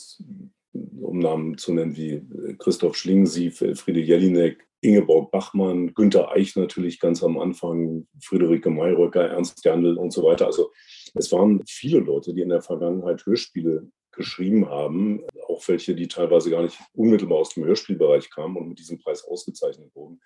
um 1.02 1.20
Namen 1.20 1.58
zu 1.58 1.74
nennen 1.74 1.96
wie 1.96 2.14
äh, 2.14 2.56
Christoph 2.58 2.96
Schlingensief, 2.96 3.62
Elfriede 3.62 4.00
Jelinek, 4.00 4.66
Ingeborg 4.82 5.32
Bachmann, 5.32 5.94
Günter 5.94 6.32
Eich 6.32 6.56
natürlich 6.56 7.00
ganz 7.00 7.24
am 7.24 7.40
Anfang, 7.40 8.06
Friederike 8.22 8.70
Mayröcker, 8.70 9.30
Ernst 9.30 9.64
Jandl 9.64 9.98
und 9.98 10.12
so 10.12 10.24
weiter. 10.24 10.46
Also 10.46 10.72
es 11.14 11.32
waren 11.32 11.64
viele 11.66 12.00
Leute, 12.00 12.34
die 12.34 12.42
in 12.42 12.50
der 12.50 12.62
Vergangenheit 12.62 13.26
Hörspiele 13.26 13.88
geschrieben 14.12 14.70
haben, 14.70 15.24
auch 15.48 15.68
welche, 15.68 15.96
die 15.96 16.08
teilweise 16.08 16.50
gar 16.50 16.62
nicht 16.62 16.78
unmittelbar 16.94 17.40
aus 17.40 17.54
dem 17.54 17.66
Hörspielbereich 17.66 18.30
kamen 18.30 18.58
und 18.58 18.70
mit 18.70 18.80
diesem 18.80 19.00
Preis 19.00 19.24
ausgezeichnet 19.24 19.96
wurden. 19.96 20.20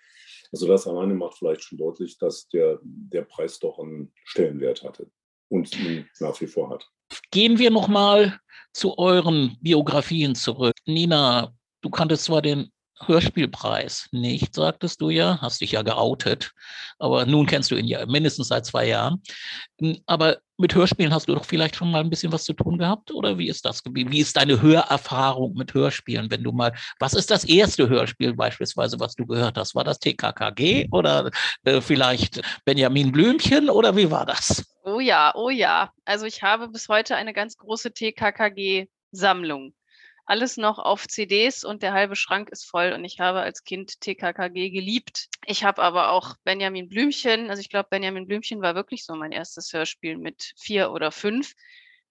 Also 0.51 0.67
das 0.67 0.87
alleine 0.87 1.13
macht 1.13 1.37
vielleicht 1.37 1.63
schon 1.63 1.77
deutlich, 1.77 2.17
dass 2.17 2.47
der, 2.49 2.79
der 2.83 3.21
Preis 3.21 3.59
doch 3.59 3.79
einen 3.79 4.11
Stellenwert 4.25 4.83
hatte 4.83 5.09
und 5.49 5.77
ihn 5.79 6.07
nach 6.19 6.39
wie 6.41 6.47
vor 6.47 6.69
hat. 6.69 6.87
Gehen 7.31 7.57
wir 7.57 7.71
nochmal 7.71 8.39
zu 8.73 8.97
euren 8.97 9.57
Biografien 9.61 10.35
zurück. 10.35 10.75
Nina, 10.85 11.53
du 11.81 11.89
kanntest 11.89 12.25
zwar 12.25 12.41
den 12.41 12.71
Hörspielpreis 13.05 14.09
nicht, 14.11 14.55
sagtest 14.55 15.01
du 15.01 15.09
ja, 15.09 15.39
hast 15.41 15.61
dich 15.61 15.73
ja 15.73 15.81
geoutet, 15.81 16.51
aber 16.99 17.25
nun 17.25 17.45
kennst 17.45 17.71
du 17.71 17.75
ihn 17.75 17.85
ja 17.85 18.05
mindestens 18.05 18.47
seit 18.47 18.65
zwei 18.65 18.87
Jahren. 18.87 19.21
Hm, 19.79 19.99
aber 20.05 20.37
mit 20.57 20.73
Hörspielen 20.73 21.13
hast 21.13 21.27
du 21.27 21.35
doch 21.35 21.45
vielleicht 21.45 21.75
schon 21.75 21.91
mal 21.91 22.01
ein 22.01 22.09
bisschen 22.09 22.31
was 22.31 22.43
zu 22.43 22.53
tun 22.53 22.77
gehabt, 22.79 23.11
oder 23.11 23.37
wie 23.37 23.47
ist 23.47 23.65
das? 23.65 23.83
Wie 23.85 24.19
ist 24.19 24.37
deine 24.37 24.61
Hörerfahrung 24.61 25.53
mit 25.53 25.73
Hörspielen, 25.73 26.31
wenn 26.31 26.43
du 26.43 26.51
mal, 26.51 26.73
was 26.99 27.13
ist 27.13 27.29
das 27.29 27.43
erste 27.43 27.87
Hörspiel 27.87 28.33
beispielsweise, 28.33 28.99
was 28.99 29.15
du 29.15 29.25
gehört 29.25 29.57
hast? 29.57 29.75
War 29.75 29.83
das 29.83 29.99
TKKG 29.99 30.87
oder 30.91 31.29
äh, 31.63 31.81
vielleicht 31.81 32.41
Benjamin 32.65 33.11
Blümchen 33.11 33.69
oder 33.69 33.95
wie 33.95 34.09
war 34.09 34.25
das? 34.25 34.65
Oh 34.83 34.99
ja, 34.99 35.33
oh 35.35 35.49
ja. 35.49 35.91
Also 36.05 36.25
ich 36.25 36.41
habe 36.41 36.69
bis 36.69 36.89
heute 36.89 37.15
eine 37.15 37.33
ganz 37.33 37.57
große 37.57 37.93
TKKG-Sammlung 37.93 39.73
alles 40.27 40.57
noch 40.57 40.77
auf 40.77 41.07
CDs 41.07 41.63
und 41.63 41.81
der 41.81 41.93
halbe 41.93 42.17
Schrank 42.17 42.49
ist 42.49 42.65
voll 42.65 42.91
und 42.91 43.05
ich 43.05 43.19
habe 43.19 43.39
als 43.39 43.63
Kind 43.63 44.01
TKKG 44.01 44.69
geliebt. 44.69 45.29
Ich 45.45 45.63
habe 45.63 45.81
aber 45.81 46.11
auch 46.11 46.35
Benjamin 46.43 46.89
Blümchen, 46.89 47.49
also 47.49 47.61
ich 47.61 47.69
glaube, 47.69 47.87
Benjamin 47.89 48.27
Blümchen 48.27 48.61
war 48.61 48.75
wirklich 48.75 49.05
so 49.05 49.15
mein 49.15 49.31
erstes 49.31 49.71
Hörspiel 49.71 50.17
mit 50.17 50.53
vier 50.57 50.91
oder 50.91 51.11
fünf. 51.11 51.53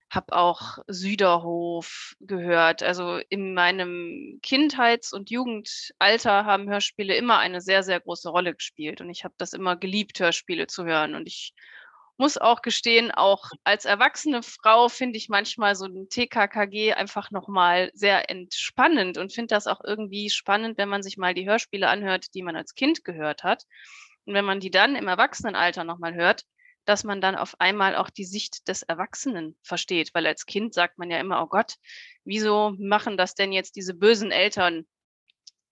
Habe 0.08 0.34
auch 0.34 0.78
Süderhof 0.86 2.14
gehört. 2.20 2.82
Also 2.82 3.18
in 3.28 3.54
meinem 3.54 4.38
Kindheits- 4.40 5.12
und 5.12 5.30
Jugendalter 5.30 6.44
haben 6.46 6.70
Hörspiele 6.70 7.16
immer 7.16 7.38
eine 7.38 7.60
sehr, 7.60 7.82
sehr 7.82 8.00
große 8.00 8.30
Rolle 8.30 8.54
gespielt. 8.54 9.00
Und 9.00 9.10
ich 9.10 9.24
habe 9.24 9.34
das 9.36 9.52
immer 9.52 9.76
geliebt, 9.76 10.20
Hörspiele 10.20 10.68
zu 10.68 10.84
hören. 10.84 11.16
Und 11.16 11.26
ich 11.26 11.54
muss 12.18 12.38
auch 12.38 12.62
gestehen, 12.62 13.10
auch 13.10 13.50
als 13.64 13.84
erwachsene 13.84 14.42
Frau 14.42 14.88
finde 14.88 15.18
ich 15.18 15.28
manchmal 15.28 15.74
so 15.74 15.86
ein 15.86 16.08
TKKG 16.08 16.94
einfach 16.94 17.30
nochmal 17.30 17.90
sehr 17.94 18.30
entspannend 18.30 19.18
und 19.18 19.32
finde 19.32 19.54
das 19.54 19.66
auch 19.66 19.80
irgendwie 19.84 20.30
spannend, 20.30 20.78
wenn 20.78 20.88
man 20.88 21.02
sich 21.02 21.16
mal 21.16 21.34
die 21.34 21.48
Hörspiele 21.48 21.88
anhört, 21.88 22.34
die 22.34 22.42
man 22.42 22.56
als 22.56 22.74
Kind 22.74 23.04
gehört 23.04 23.44
hat. 23.44 23.64
Und 24.24 24.34
wenn 24.34 24.44
man 24.44 24.60
die 24.60 24.70
dann 24.70 24.96
im 24.96 25.08
Erwachsenenalter 25.08 25.84
nochmal 25.84 26.14
hört, 26.14 26.44
dass 26.86 27.04
man 27.04 27.20
dann 27.20 27.36
auf 27.36 27.60
einmal 27.60 27.96
auch 27.96 28.10
die 28.10 28.24
Sicht 28.24 28.68
des 28.68 28.82
Erwachsenen 28.82 29.56
versteht. 29.62 30.14
Weil 30.14 30.26
als 30.26 30.46
Kind 30.46 30.72
sagt 30.72 30.98
man 30.98 31.10
ja 31.10 31.18
immer, 31.18 31.42
oh 31.42 31.46
Gott, 31.46 31.74
wieso 32.24 32.74
machen 32.78 33.16
das 33.16 33.34
denn 33.34 33.52
jetzt 33.52 33.76
diese 33.76 33.94
bösen 33.94 34.30
Eltern? 34.30 34.86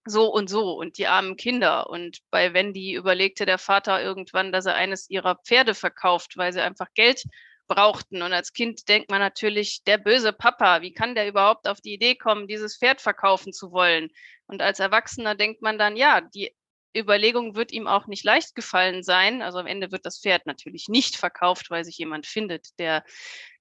So 0.06 0.32
und 0.32 0.48
so 0.48 0.72
und 0.72 0.98
die 0.98 1.06
armen 1.06 1.36
Kinder. 1.36 1.88
Und 1.90 2.18
bei 2.30 2.52
Wendy 2.54 2.94
überlegte 2.94 3.46
der 3.46 3.58
Vater 3.58 4.02
irgendwann, 4.02 4.52
dass 4.52 4.66
er 4.66 4.74
eines 4.74 5.08
ihrer 5.10 5.36
Pferde 5.36 5.74
verkauft, 5.74 6.36
weil 6.36 6.52
sie 6.52 6.60
einfach 6.60 6.88
Geld 6.94 7.24
brauchten. 7.66 8.22
Und 8.22 8.32
als 8.32 8.52
Kind 8.52 8.88
denkt 8.88 9.10
man 9.10 9.20
natürlich, 9.20 9.82
der 9.84 9.98
böse 9.98 10.32
Papa, 10.32 10.82
wie 10.82 10.92
kann 10.92 11.14
der 11.14 11.28
überhaupt 11.28 11.66
auf 11.68 11.80
die 11.80 11.94
Idee 11.94 12.14
kommen, 12.14 12.46
dieses 12.46 12.76
Pferd 12.76 13.00
verkaufen 13.00 13.52
zu 13.52 13.72
wollen? 13.72 14.10
Und 14.46 14.62
als 14.62 14.80
Erwachsener 14.80 15.34
denkt 15.34 15.62
man 15.62 15.78
dann, 15.78 15.96
ja, 15.96 16.20
die 16.20 16.54
Überlegung 16.96 17.54
wird 17.54 17.72
ihm 17.72 17.86
auch 17.86 18.06
nicht 18.06 18.24
leicht 18.24 18.54
gefallen 18.54 19.02
sein. 19.02 19.42
Also 19.42 19.58
am 19.58 19.66
Ende 19.66 19.92
wird 19.92 20.06
das 20.06 20.20
Pferd 20.20 20.46
natürlich 20.46 20.88
nicht 20.88 21.16
verkauft, 21.16 21.70
weil 21.70 21.84
sich 21.84 21.98
jemand 21.98 22.26
findet, 22.26 22.78
der 22.78 23.04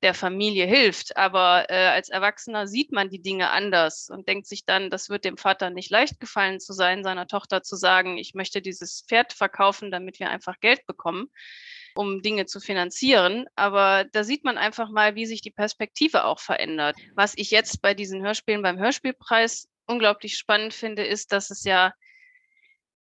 der 0.02 0.13
Familie 0.13 0.66
hilft. 0.66 1.18
Aber 1.18 1.66
äh, 1.70 1.88
als 1.88 2.10
Erwachsener 2.10 2.68
sieht 2.68 2.92
man 2.92 3.10
die 3.10 3.22
Dinge 3.22 3.50
anders 3.50 4.10
und 4.10 4.28
denkt 4.28 4.48
sich 4.48 4.66
dann, 4.66 4.90
das 4.90 5.10
wird 5.10 5.24
dem 5.24 5.38
Vater 5.38 5.70
nicht 5.70 5.90
leicht 5.90 6.20
gefallen 6.20 6.60
zu 6.60 6.74
sein, 6.74 7.04
seiner 7.04 7.25
Tochter 7.25 7.63
zu 7.63 7.75
sagen, 7.75 8.18
ich 8.18 8.34
möchte 8.34 8.62
dieses 8.62 9.06
Pferd 9.08 9.34
verkaufen, 9.34 9.92
damit 9.92 10.20
wir 10.20 10.30
einfach 10.30 10.60
Geld 10.60 10.86
bekommen 10.86 11.30
um 11.96 12.22
Dinge 12.22 12.46
zu 12.46 12.60
finanzieren. 12.60 13.46
Aber 13.56 14.06
da 14.12 14.24
sieht 14.24 14.44
man 14.44 14.58
einfach 14.58 14.90
mal, 14.90 15.16
wie 15.16 15.25
sich 15.25 15.42
die 15.42 15.52
Perspektive 15.52 16.25
auch 16.25 16.40
verändert. 16.40 16.96
Was 17.13 17.34
ich 17.38 17.52
jetzt 17.52 17.82
bei 17.82 17.94
diesen 17.94 18.24
Hörspielen 18.24 18.62
beim 18.62 18.80
Hörspielpreis 18.80 19.70
unglaublich 19.86 20.38
spannend 20.38 20.74
finde, 20.74 21.04
ist, 21.04 21.32
dass 21.32 21.52
es 21.52 21.63
ja 21.63 21.94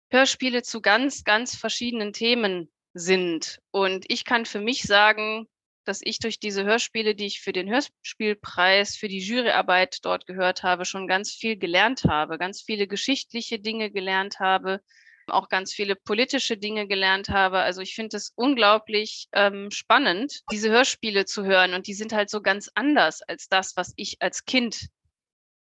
Hörspiele 0.10 0.64
zu 0.64 0.82
ganz, 0.82 1.24
ganz 1.24 1.56
verschiedenen 1.56 2.14
Themen 2.14 2.72
sind. 2.94 3.60
Und 3.72 4.06
ich 4.08 4.26
kann 4.26 4.46
für 4.46 4.62
mich 4.62 4.84
sagen, 4.84 5.48
dass 5.84 6.02
ich 6.04 6.20
durch 6.20 6.40
diese 6.40 6.66
Hörspiele, 6.66 7.16
die 7.16 7.26
ich 7.26 7.42
für 7.42 7.54
den 7.54 7.70
Hörspielpreis, 7.70 8.96
für 8.96 9.08
die 9.08 9.20
Juryarbeit 9.20 10.00
dort 10.04 10.26
gehört 10.26 10.64
habe, 10.64 10.86
schon 10.86 11.08
ganz 11.08 11.32
viel 11.32 11.58
gelernt 11.58 12.04
habe, 12.06 12.38
ganz 12.38 12.62
viele 12.62 12.88
geschichtliche 12.88 13.60
Dinge 13.60 13.92
gelernt 13.92 14.40
habe, 14.40 14.82
auch 15.28 15.50
ganz 15.50 15.74
viele 15.74 15.96
politische 15.96 16.58
Dinge 16.58 16.88
gelernt 16.88 17.30
habe. 17.30 17.60
Also 17.60 17.82
ich 17.82 17.96
finde 17.96 18.18
es 18.18 18.32
unglaublich 18.36 19.28
ähm, 19.34 19.72
spannend, 19.72 20.42
diese 20.52 20.70
Hörspiele 20.70 21.26
zu 21.26 21.46
hören. 21.46 21.74
Und 21.74 21.88
die 21.88 21.94
sind 21.94 22.14
halt 22.14 22.30
so 22.30 22.42
ganz 22.42 22.70
anders 22.76 23.22
als 23.22 23.48
das, 23.48 23.76
was 23.76 23.94
ich 23.98 24.22
als 24.22 24.46
Kind 24.46 24.88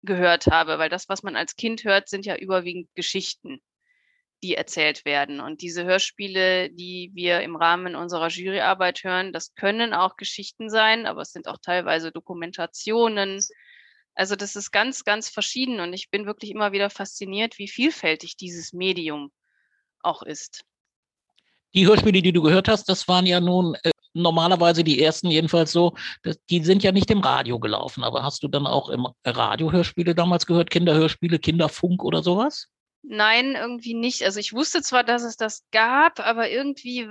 gehört 0.04 0.48
habe, 0.48 0.80
weil 0.80 0.90
das, 0.90 1.08
was 1.08 1.24
man 1.24 1.38
als 1.38 1.56
Kind 1.56 1.86
hört, 1.86 2.10
sind 2.10 2.26
ja 2.26 2.36
überwiegend 2.36 2.90
Geschichten 2.94 3.62
die 4.44 4.56
erzählt 4.56 5.06
werden. 5.06 5.40
Und 5.40 5.62
diese 5.62 5.86
Hörspiele, 5.86 6.70
die 6.70 7.12
wir 7.14 7.42
im 7.42 7.56
Rahmen 7.56 7.96
unserer 7.96 8.28
Juryarbeit 8.28 9.04
hören, 9.04 9.32
das 9.32 9.56
können 9.56 9.94
auch 9.94 10.18
Geschichten 10.18 10.70
sein, 10.70 11.06
aber 11.06 11.22
es 11.22 11.32
sind 11.32 11.48
auch 11.48 11.58
teilweise 11.62 12.12
Dokumentationen. 12.12 13.42
Also 14.14 14.36
das 14.36 14.56
ist 14.56 14.72
ganz, 14.72 15.06
ganz 15.06 15.30
verschieden 15.30 15.80
und 15.80 15.94
ich 15.94 16.12
bin 16.12 16.26
wirklich 16.26 16.52
immer 16.52 16.74
wieder 16.74 16.90
fasziniert, 16.90 17.58
wie 17.58 17.70
vielfältig 17.70 18.36
dieses 18.36 18.74
Medium 18.74 19.32
auch 20.02 20.22
ist. 20.22 20.66
Die 21.74 21.88
Hörspiele, 21.88 22.22
die 22.22 22.34
du 22.34 22.44
gehört 22.44 22.68
hast, 22.68 22.88
das 22.90 23.08
waren 23.08 23.26
ja 23.26 23.40
nun 23.40 23.76
äh, 23.82 23.92
normalerweise 24.14 24.84
die 24.84 25.02
ersten 25.02 25.32
jedenfalls 25.32 25.72
so, 25.72 25.96
das, 26.22 26.38
die 26.50 26.64
sind 26.64 26.84
ja 26.84 26.92
nicht 26.92 27.10
im 27.10 27.22
Radio 27.22 27.60
gelaufen, 27.60 28.04
aber 28.04 28.22
hast 28.22 28.44
du 28.44 28.48
dann 28.48 28.68
auch 28.68 28.90
im 28.90 29.08
Radio 29.26 29.72
Hörspiele 29.72 30.14
damals 30.14 30.46
gehört, 30.46 30.70
Kinderhörspiele, 30.70 31.40
Kinderfunk 31.40 32.04
oder 32.04 32.22
sowas? 32.22 32.68
Nein, 33.06 33.56
irgendwie 33.56 33.96
nicht. 33.96 34.24
Also 34.24 34.40
ich 34.40 34.54
wusste 34.54 34.82
zwar, 34.82 35.04
dass 35.04 35.24
es 35.24 35.36
das 35.36 35.66
gab, 35.72 36.22
aber 36.22 36.50
irgendwie, 36.50 37.10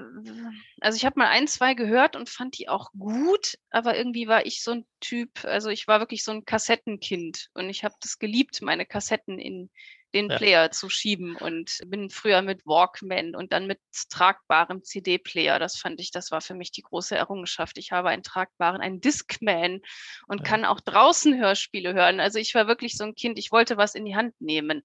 also 0.80 0.96
ich 0.96 1.04
habe 1.04 1.18
mal 1.18 1.28
ein, 1.28 1.46
zwei 1.46 1.74
gehört 1.74 2.16
und 2.16 2.30
fand 2.30 2.58
die 2.58 2.70
auch 2.70 2.90
gut, 2.92 3.58
aber 3.70 3.96
irgendwie 3.96 4.26
war 4.26 4.46
ich 4.46 4.62
so 4.62 4.70
ein 4.72 4.86
Typ, 5.00 5.44
also 5.44 5.68
ich 5.68 5.86
war 5.88 6.00
wirklich 6.00 6.24
so 6.24 6.32
ein 6.32 6.46
Kassettenkind 6.46 7.50
und 7.52 7.68
ich 7.68 7.84
habe 7.84 7.94
das 8.00 8.18
geliebt, 8.18 8.62
meine 8.62 8.86
Kassetten 8.86 9.38
in 9.38 9.70
den 10.14 10.30
ja. 10.30 10.36
Player 10.38 10.70
zu 10.70 10.88
schieben 10.88 11.36
und 11.36 11.78
bin 11.86 12.08
früher 12.08 12.40
mit 12.40 12.66
Walkman 12.66 13.34
und 13.34 13.52
dann 13.52 13.66
mit 13.66 13.80
tragbarem 14.10 14.82
CD-Player. 14.84 15.58
Das 15.58 15.76
fand 15.76 16.00
ich, 16.00 16.10
das 16.10 16.30
war 16.30 16.40
für 16.40 16.54
mich 16.54 16.70
die 16.70 16.82
große 16.82 17.16
Errungenschaft. 17.16 17.78
Ich 17.78 17.92
habe 17.92 18.08
einen 18.08 18.22
tragbaren, 18.22 18.80
einen 18.80 19.00
Discman 19.00 19.80
und 20.26 20.40
ja. 20.40 20.44
kann 20.44 20.64
auch 20.64 20.80
draußen 20.80 21.38
Hörspiele 21.38 21.94
hören. 21.94 22.20
Also 22.20 22.38
ich 22.38 22.54
war 22.54 22.66
wirklich 22.66 22.96
so 22.96 23.04
ein 23.04 23.14
Kind, 23.14 23.38
ich 23.38 23.52
wollte 23.52 23.76
was 23.76 23.94
in 23.94 24.04
die 24.04 24.16
Hand 24.16 24.34
nehmen 24.40 24.82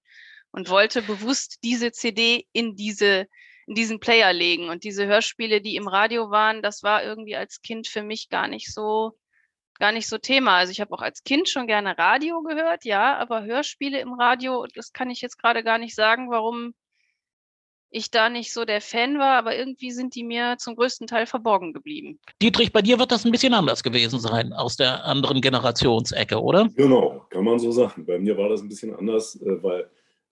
und 0.50 0.68
wollte 0.68 1.02
bewusst 1.02 1.58
diese 1.62 1.92
CD 1.92 2.46
in 2.52 2.76
diese 2.76 3.26
in 3.66 3.74
diesen 3.74 4.00
Player 4.00 4.32
legen 4.32 4.70
und 4.70 4.82
diese 4.82 5.06
Hörspiele, 5.06 5.60
die 5.60 5.76
im 5.76 5.88
Radio 5.88 6.30
waren, 6.30 6.62
das 6.62 6.82
war 6.82 7.04
irgendwie 7.04 7.36
als 7.36 7.60
Kind 7.60 7.86
für 7.86 8.02
mich 8.02 8.30
gar 8.30 8.48
nicht 8.48 8.72
so 8.72 9.12
gar 9.78 9.92
nicht 9.92 10.08
so 10.08 10.18
Thema. 10.18 10.56
Also 10.56 10.72
ich 10.72 10.80
habe 10.80 10.92
auch 10.92 11.02
als 11.02 11.22
Kind 11.22 11.48
schon 11.48 11.66
gerne 11.66 11.96
Radio 11.98 12.42
gehört, 12.42 12.84
ja, 12.84 13.16
aber 13.18 13.44
Hörspiele 13.44 14.00
im 14.00 14.14
Radio, 14.14 14.66
das 14.74 14.92
kann 14.92 15.10
ich 15.10 15.20
jetzt 15.20 15.38
gerade 15.38 15.62
gar 15.62 15.78
nicht 15.78 15.94
sagen, 15.94 16.30
warum 16.30 16.74
ich 17.90 18.10
da 18.10 18.28
nicht 18.28 18.52
so 18.52 18.64
der 18.64 18.80
Fan 18.80 19.18
war, 19.18 19.38
aber 19.38 19.56
irgendwie 19.56 19.92
sind 19.92 20.14
die 20.14 20.24
mir 20.24 20.56
zum 20.58 20.76
größten 20.76 21.06
Teil 21.06 21.26
verborgen 21.26 21.72
geblieben. 21.72 22.18
Dietrich, 22.42 22.72
bei 22.72 22.82
dir 22.82 22.98
wird 22.98 23.12
das 23.12 23.24
ein 23.24 23.32
bisschen 23.32 23.54
anders 23.54 23.82
gewesen 23.82 24.20
sein 24.20 24.52
aus 24.52 24.76
der 24.76 25.04
anderen 25.04 25.40
Generationsecke, 25.40 26.40
oder? 26.40 26.68
Genau, 26.76 27.26
kann 27.30 27.44
man 27.44 27.58
so 27.58 27.72
sagen. 27.72 28.04
Bei 28.04 28.18
mir 28.18 28.36
war 28.36 28.50
das 28.50 28.60
ein 28.60 28.68
bisschen 28.68 28.94
anders, 28.94 29.36
äh, 29.40 29.62
weil 29.62 29.90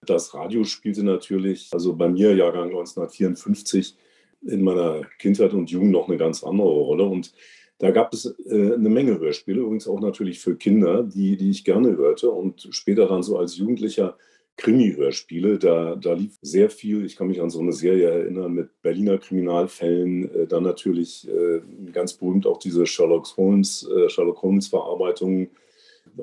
das 0.09 0.33
Radio 0.33 0.63
spielte 0.63 1.03
natürlich, 1.03 1.69
also 1.71 1.95
bei 1.95 2.09
mir 2.09 2.35
Jahrgang 2.35 2.69
1954, 2.69 3.95
in 4.41 4.63
meiner 4.63 5.01
Kindheit 5.19 5.53
und 5.53 5.69
Jugend 5.69 5.91
noch 5.91 6.07
eine 6.07 6.17
ganz 6.17 6.43
andere 6.43 6.69
Rolle. 6.69 7.03
Und 7.03 7.33
da 7.79 7.91
gab 7.91 8.13
es 8.13 8.25
äh, 8.45 8.73
eine 8.73 8.89
Menge 8.89 9.19
Hörspiele, 9.19 9.61
übrigens 9.61 9.87
auch 9.87 9.99
natürlich 9.99 10.39
für 10.39 10.55
Kinder, 10.55 11.03
die, 11.03 11.37
die 11.37 11.49
ich 11.49 11.63
gerne 11.63 11.97
hörte. 11.97 12.31
Und 12.31 12.67
später 12.71 13.07
dann 13.07 13.23
so 13.23 13.37
als 13.37 13.57
Jugendlicher 13.57 14.17
Krimi-Hörspiele. 14.57 15.59
Da, 15.59 15.95
da 15.95 16.13
lief 16.13 16.37
sehr 16.41 16.69
viel. 16.69 17.05
Ich 17.05 17.15
kann 17.15 17.27
mich 17.27 17.41
an 17.41 17.49
so 17.49 17.59
eine 17.59 17.73
Serie 17.73 18.09
erinnern 18.09 18.53
mit 18.53 18.81
Berliner 18.81 19.19
Kriminalfällen. 19.19 20.33
Äh, 20.33 20.47
dann 20.47 20.63
natürlich 20.63 21.27
äh, 21.29 21.61
ganz 21.91 22.13
berühmt 22.13 22.45
auch 22.45 22.57
diese 22.57 22.85
Sherlock 22.85 23.37
Holmes, 23.37 23.87
äh, 23.87 24.09
Sherlock 24.09 24.41
Holmes-Verarbeitungen, 24.41 25.49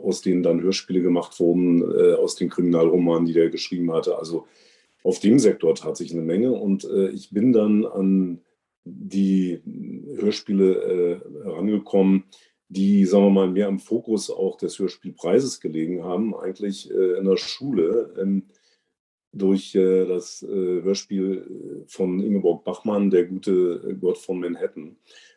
aus 0.03 0.23
denen 0.23 0.43
dann 0.43 0.63
Hörspiele 0.63 1.03
gemacht 1.03 1.39
wurden, 1.41 1.83
äh, 1.83 2.15
aus 2.15 2.37
den 2.37 2.49
Kriminalromanen, 2.49 3.27
die 3.27 3.33
der 3.33 3.51
geschrieben 3.51 3.93
hatte. 3.93 4.19
Also 4.19 4.47
auf 5.03 5.21
dem 5.21 5.39
Sektor 5.39 5.75
tat 5.75 5.97
sich 5.97 6.13
eine 6.13 6.23
Menge. 6.23 6.53
Und 6.53 6.85
äh, 6.85 7.09
ich 7.11 7.31
bin 7.31 7.53
dann 7.53 7.85
an 7.85 8.41
die 8.85 9.61
Hörspiele 10.17 11.21
äh, 11.23 11.45
herangekommen, 11.45 12.25
die, 12.69 13.05
sagen 13.05 13.25
wir 13.25 13.31
mal, 13.31 13.51
mehr 13.51 13.69
im 13.69 13.79
Fokus 13.79 14.31
auch 14.31 14.57
des 14.57 14.79
Hörspielpreises 14.79 15.61
gelegen 15.61 16.05
haben, 16.05 16.35
eigentlich 16.35 16.91
äh, 16.91 17.19
in 17.19 17.25
der 17.25 17.37
Schule. 17.37 18.15
Ähm, 18.21 18.45
durch 19.37 19.75
äh, 19.75 20.07
das 20.07 20.43
äh, 20.43 20.83
Hörspiel 20.83 21.85
von 21.89 22.21
Ingeborg 22.21 22.65
Bachmann, 22.65 23.11
Der 23.11 23.25
gute 23.25 23.97
Gott 24.01 24.19
von 24.19 24.39
Manhattan. 24.39 24.97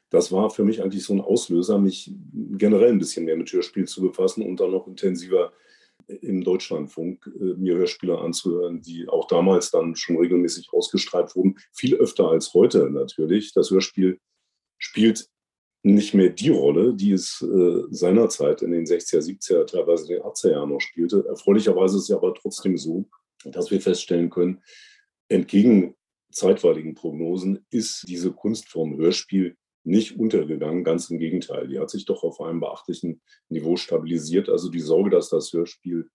Das 0.09 0.31
war 0.31 0.49
für 0.49 0.63
mich 0.63 0.81
eigentlich 0.81 1.03
so 1.03 1.13
ein 1.13 1.21
Auslöser, 1.21 1.77
mich 1.79 2.13
generell 2.33 2.91
ein 2.91 2.99
bisschen 2.99 3.25
mehr 3.25 3.35
mit 3.35 3.51
Hörspiel 3.51 3.87
zu 3.87 4.01
befassen 4.01 4.43
und 4.43 4.59
dann 4.59 4.71
noch 4.71 4.87
intensiver 4.87 5.51
im 6.07 6.43
Deutschlandfunk 6.43 7.29
äh, 7.39 7.55
mir 7.55 7.75
Hörspiele 7.75 8.17
anzuhören, 8.17 8.81
die 8.81 9.07
auch 9.09 9.27
damals 9.27 9.71
dann 9.71 9.95
schon 9.95 10.17
regelmäßig 10.17 10.69
ausgestrahlt 10.71 11.35
wurden. 11.35 11.57
Viel 11.73 11.95
öfter 11.95 12.29
als 12.29 12.53
heute 12.53 12.89
natürlich. 12.89 13.53
Das 13.53 13.71
Hörspiel 13.71 14.19
spielt 14.77 15.27
nicht 15.83 16.13
mehr 16.13 16.29
die 16.29 16.49
Rolle, 16.49 16.93
die 16.93 17.11
es 17.11 17.41
äh, 17.41 17.83
seinerzeit 17.89 18.61
in 18.61 18.71
den 18.71 18.85
60er, 18.85 19.19
70er, 19.19 19.65
teilweise 19.65 20.13
in 20.13 20.19
den 20.19 20.23
80er 20.23 20.51
Jahren 20.51 20.69
noch 20.69 20.81
spielte. 20.81 21.25
Erfreulicherweise 21.27 21.97
ist 21.97 22.09
es 22.09 22.15
aber 22.15 22.33
trotzdem 22.33 22.77
so, 22.77 23.09
dass 23.43 23.71
wir 23.71 23.81
feststellen 23.81 24.29
können, 24.29 24.61
entgegen 25.29 25.95
zeitweiligen 26.31 26.93
Prognosen 26.93 27.65
ist 27.69 28.05
diese 28.07 28.31
Kunstform 28.31 28.97
Hörspiel 28.97 29.55
nicht 29.87 30.19
untergegangen, 30.19 30.83
ganz 30.83 31.09
im 31.09 31.17
Gegenteil. 31.17 31.67
Die 31.67 31.79
hat 31.79 31.89
sich 31.89 32.05
doch 32.05 32.23
auf 32.23 32.41
einem 32.41 32.59
beachtlichen 32.59 33.21
Niveau 33.49 33.77
stabilisiert. 33.77 34.49
Also 34.49 34.69
die 34.69 34.81
Sorge, 34.81 35.09
dass 35.09 35.29
das 35.29 35.51
Hörspiel 35.53 36.09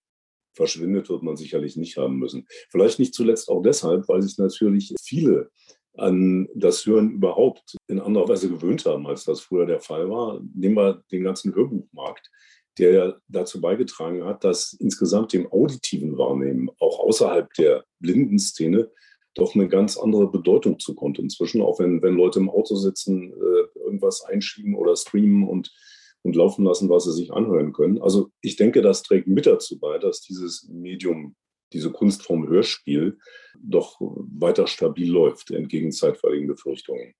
verschwindet, 0.54 1.08
wird 1.08 1.22
man 1.22 1.36
sicherlich 1.36 1.76
nicht 1.76 1.96
haben 1.96 2.18
müssen. 2.18 2.46
Vielleicht 2.68 2.98
nicht 2.98 3.14
zuletzt 3.14 3.48
auch 3.48 3.62
deshalb, 3.62 4.08
weil 4.08 4.20
sich 4.20 4.36
natürlich 4.36 4.94
viele 5.02 5.50
an 5.96 6.48
das 6.54 6.84
Hören 6.86 7.12
überhaupt 7.12 7.76
in 7.86 7.98
anderer 7.98 8.28
Weise 8.28 8.48
gewöhnt 8.48 8.84
haben, 8.84 9.06
als 9.06 9.24
das 9.24 9.40
früher 9.40 9.66
der 9.66 9.80
Fall 9.80 10.08
war. 10.10 10.40
Nehmen 10.54 10.76
wir 10.76 11.02
den 11.10 11.24
ganzen 11.24 11.54
Hörbuchmarkt, 11.54 12.30
der 12.78 13.20
dazu 13.28 13.60
beigetragen 13.60 14.24
hat, 14.24 14.44
dass 14.44 14.74
insgesamt 14.74 15.32
dem 15.32 15.50
auditiven 15.50 16.16
Wahrnehmen 16.18 16.70
auch 16.78 17.00
außerhalb 17.00 17.52
der 17.54 17.84
Blindenszene 18.00 18.90
doch 19.34 19.54
eine 19.54 19.68
ganz 19.68 19.96
andere 19.96 20.30
Bedeutung 20.30 20.78
zukommt 20.78 21.18
inzwischen, 21.18 21.62
auch 21.62 21.78
wenn, 21.78 22.02
wenn 22.02 22.14
Leute 22.14 22.38
im 22.38 22.50
Auto 22.50 22.74
sitzen, 22.76 23.32
äh, 23.32 23.78
irgendwas 23.78 24.22
einschieben 24.22 24.74
oder 24.74 24.96
streamen 24.96 25.48
und, 25.48 25.72
und 26.22 26.36
laufen 26.36 26.64
lassen, 26.64 26.88
was 26.88 27.04
sie 27.04 27.12
sich 27.12 27.32
anhören 27.32 27.72
können. 27.72 28.00
Also 28.00 28.30
ich 28.40 28.56
denke, 28.56 28.82
das 28.82 29.02
trägt 29.02 29.26
mit 29.26 29.46
dazu 29.46 29.78
bei, 29.78 29.98
dass 29.98 30.20
dieses 30.20 30.68
Medium 30.68 31.34
diese 31.72 31.90
Kunstform 31.90 32.46
Hörspiel 32.48 33.18
doch 33.58 33.96
weiter 34.00 34.66
stabil 34.66 35.10
läuft, 35.10 35.50
entgegen 35.50 35.90
zeitweiligen 35.90 36.46
Befürchtungen. 36.46 37.14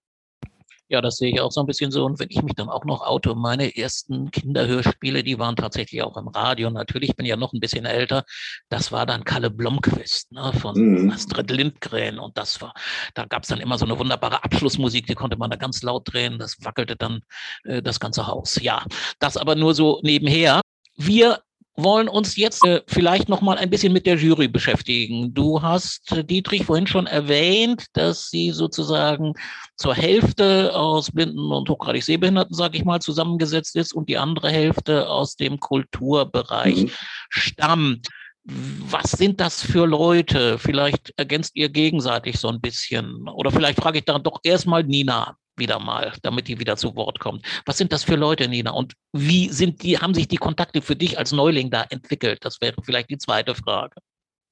Ja, 0.89 1.01
das 1.01 1.17
sehe 1.17 1.33
ich 1.33 1.41
auch 1.41 1.51
so 1.51 1.61
ein 1.61 1.67
bisschen 1.67 1.91
so. 1.91 2.05
Und 2.05 2.19
wenn 2.19 2.29
ich 2.31 2.43
mich 2.43 2.55
dann 2.55 2.69
auch 2.69 2.85
noch 2.85 3.01
auto, 3.01 3.35
meine 3.35 3.77
ersten 3.77 4.31
Kinderhörspiele, 4.31 5.23
die 5.23 5.39
waren 5.39 5.57
tatsächlich 5.57 6.03
auch 6.03 6.17
im 6.17 6.29
Radio. 6.29 6.71
Natürlich, 6.71 7.11
ich 7.11 7.17
bin 7.17 7.27
ja 7.27 7.37
noch 7.37 7.53
ein 7.53 7.61
bisschen 7.61 7.85
älter. 7.85 8.25
Das 8.69 8.93
war 8.93 9.07
dann 9.07 9.25
Kalle 9.25 9.51
Blomqvist 9.51 10.33
ne, 10.33 10.53
von 10.53 10.77
mhm. 10.77 11.11
Astrid 11.11 11.51
Lindgren. 11.51 12.19
Und 12.19 12.37
das 12.37 12.61
war, 12.61 12.75
da 13.15 13.25
gab 13.25 13.45
es 13.45 13.49
dann 13.49 13.61
immer 13.61 13.79
so 13.79 13.87
eine 13.87 13.99
wunderbare 13.99 14.45
Abschlussmusik, 14.45 15.07
die 15.07 15.15
konnte 15.15 15.37
man 15.37 15.51
da 15.51 15.57
ganz 15.57 15.83
laut 15.83 16.13
drehen. 16.13 16.39
Das 16.39 16.57
wackelte 16.63 16.97
dann 16.97 17.23
äh, 17.65 17.83
das 17.83 17.99
ganze 17.99 18.27
Haus. 18.27 18.61
Ja, 18.61 18.85
das 19.19 19.37
aber 19.37 19.55
nur 19.55 19.75
so 19.75 20.01
nebenher. 20.03 20.61
Wir 20.97 21.43
wollen 21.75 22.09
uns 22.09 22.37
jetzt 22.37 22.65
äh, 22.67 22.83
vielleicht 22.87 23.29
noch 23.29 23.41
mal 23.41 23.57
ein 23.57 23.71
bisschen 23.71 23.93
mit 23.93 24.07
der 24.07 24.17
Jury 24.17 24.49
beschäftigen. 24.49 25.33
Du 25.33 25.63
hast, 25.63 26.13
äh, 26.13 26.25
Dietrich, 26.25 26.65
vorhin 26.65 26.87
schon 26.87 27.07
erwähnt, 27.07 27.87
dass 27.95 28.29
sie 28.31 28.51
sozusagen 28.51 29.33
zur 29.77 29.95
Hälfte 29.95 30.75
aus 30.75 31.11
Blinden 31.11 31.51
und 31.51 31.69
hochgradig 31.69 32.05
Sehbehinderten, 32.05 32.55
sage 32.55 32.77
ich 32.77 32.85
mal, 32.85 33.01
zusammengesetzt 33.01 33.75
ist 33.77 33.95
und 33.95 34.09
die 34.09 34.19
andere 34.19 34.51
Hälfte 34.51 35.09
aus 35.09 35.37
dem 35.37 35.61
Kulturbereich 35.61 36.85
mhm. 36.85 36.91
stammt. 37.31 38.09
Was 38.45 39.13
sind 39.13 39.41
das 39.41 39.63
für 39.63 39.87
Leute? 39.87 40.59
Vielleicht 40.59 41.15
ergänzt 41.17 41.53
ihr 41.55 41.69
gegenseitig 41.69 42.39
so 42.39 42.49
ein 42.49 42.61
bisschen. 42.61 43.29
Oder 43.29 43.51
vielleicht 43.53 43.79
frage 43.81 43.99
ich 43.99 44.05
dann 44.05 44.25
doch 44.25 44.41
erstmal 44.43 44.83
Nina 44.83 45.37
wieder 45.57 45.79
mal, 45.79 46.13
damit 46.23 46.49
die 46.49 46.59
wieder 46.59 46.77
zu 46.77 46.95
Wort 46.97 47.19
kommt. 47.21 47.47
Was 47.67 47.79
sind 47.79 47.93
das 47.93 48.05
für 48.05 48.17
Leute, 48.17 48.49
Nina? 48.49 48.71
Und 48.71 48.95
wie 49.13 49.49
sind 49.51 49.83
die, 49.83 49.99
haben 49.99 50.15
sich 50.15 50.29
die 50.29 50.37
Kontakte 50.37 50.83
für 50.83 50.97
dich 50.97 51.19
als 51.19 51.33
Neuling 51.33 51.71
da 51.71 51.85
entwickelt? 51.91 52.45
Das 52.45 52.61
wäre 52.61 52.77
vielleicht 52.83 53.11
die 53.11 53.19
zweite 53.19 53.55
Frage. 53.55 53.97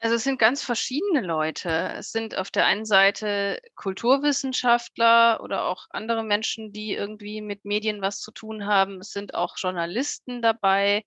Also 0.02 0.16
es 0.16 0.24
sind 0.24 0.38
ganz 0.38 0.62
verschiedene 0.62 1.20
Leute. 1.20 1.92
Es 1.94 2.10
sind 2.10 2.36
auf 2.36 2.50
der 2.50 2.64
einen 2.64 2.86
Seite 2.86 3.60
Kulturwissenschaftler 3.74 5.40
oder 5.42 5.66
auch 5.66 5.86
andere 5.90 6.24
Menschen, 6.24 6.72
die 6.72 6.94
irgendwie 6.94 7.42
mit 7.42 7.66
Medien 7.66 8.00
was 8.00 8.20
zu 8.20 8.32
tun 8.32 8.64
haben. 8.64 9.00
Es 9.00 9.10
sind 9.12 9.34
auch 9.34 9.56
Journalisten 9.58 10.40
dabei. 10.40 11.04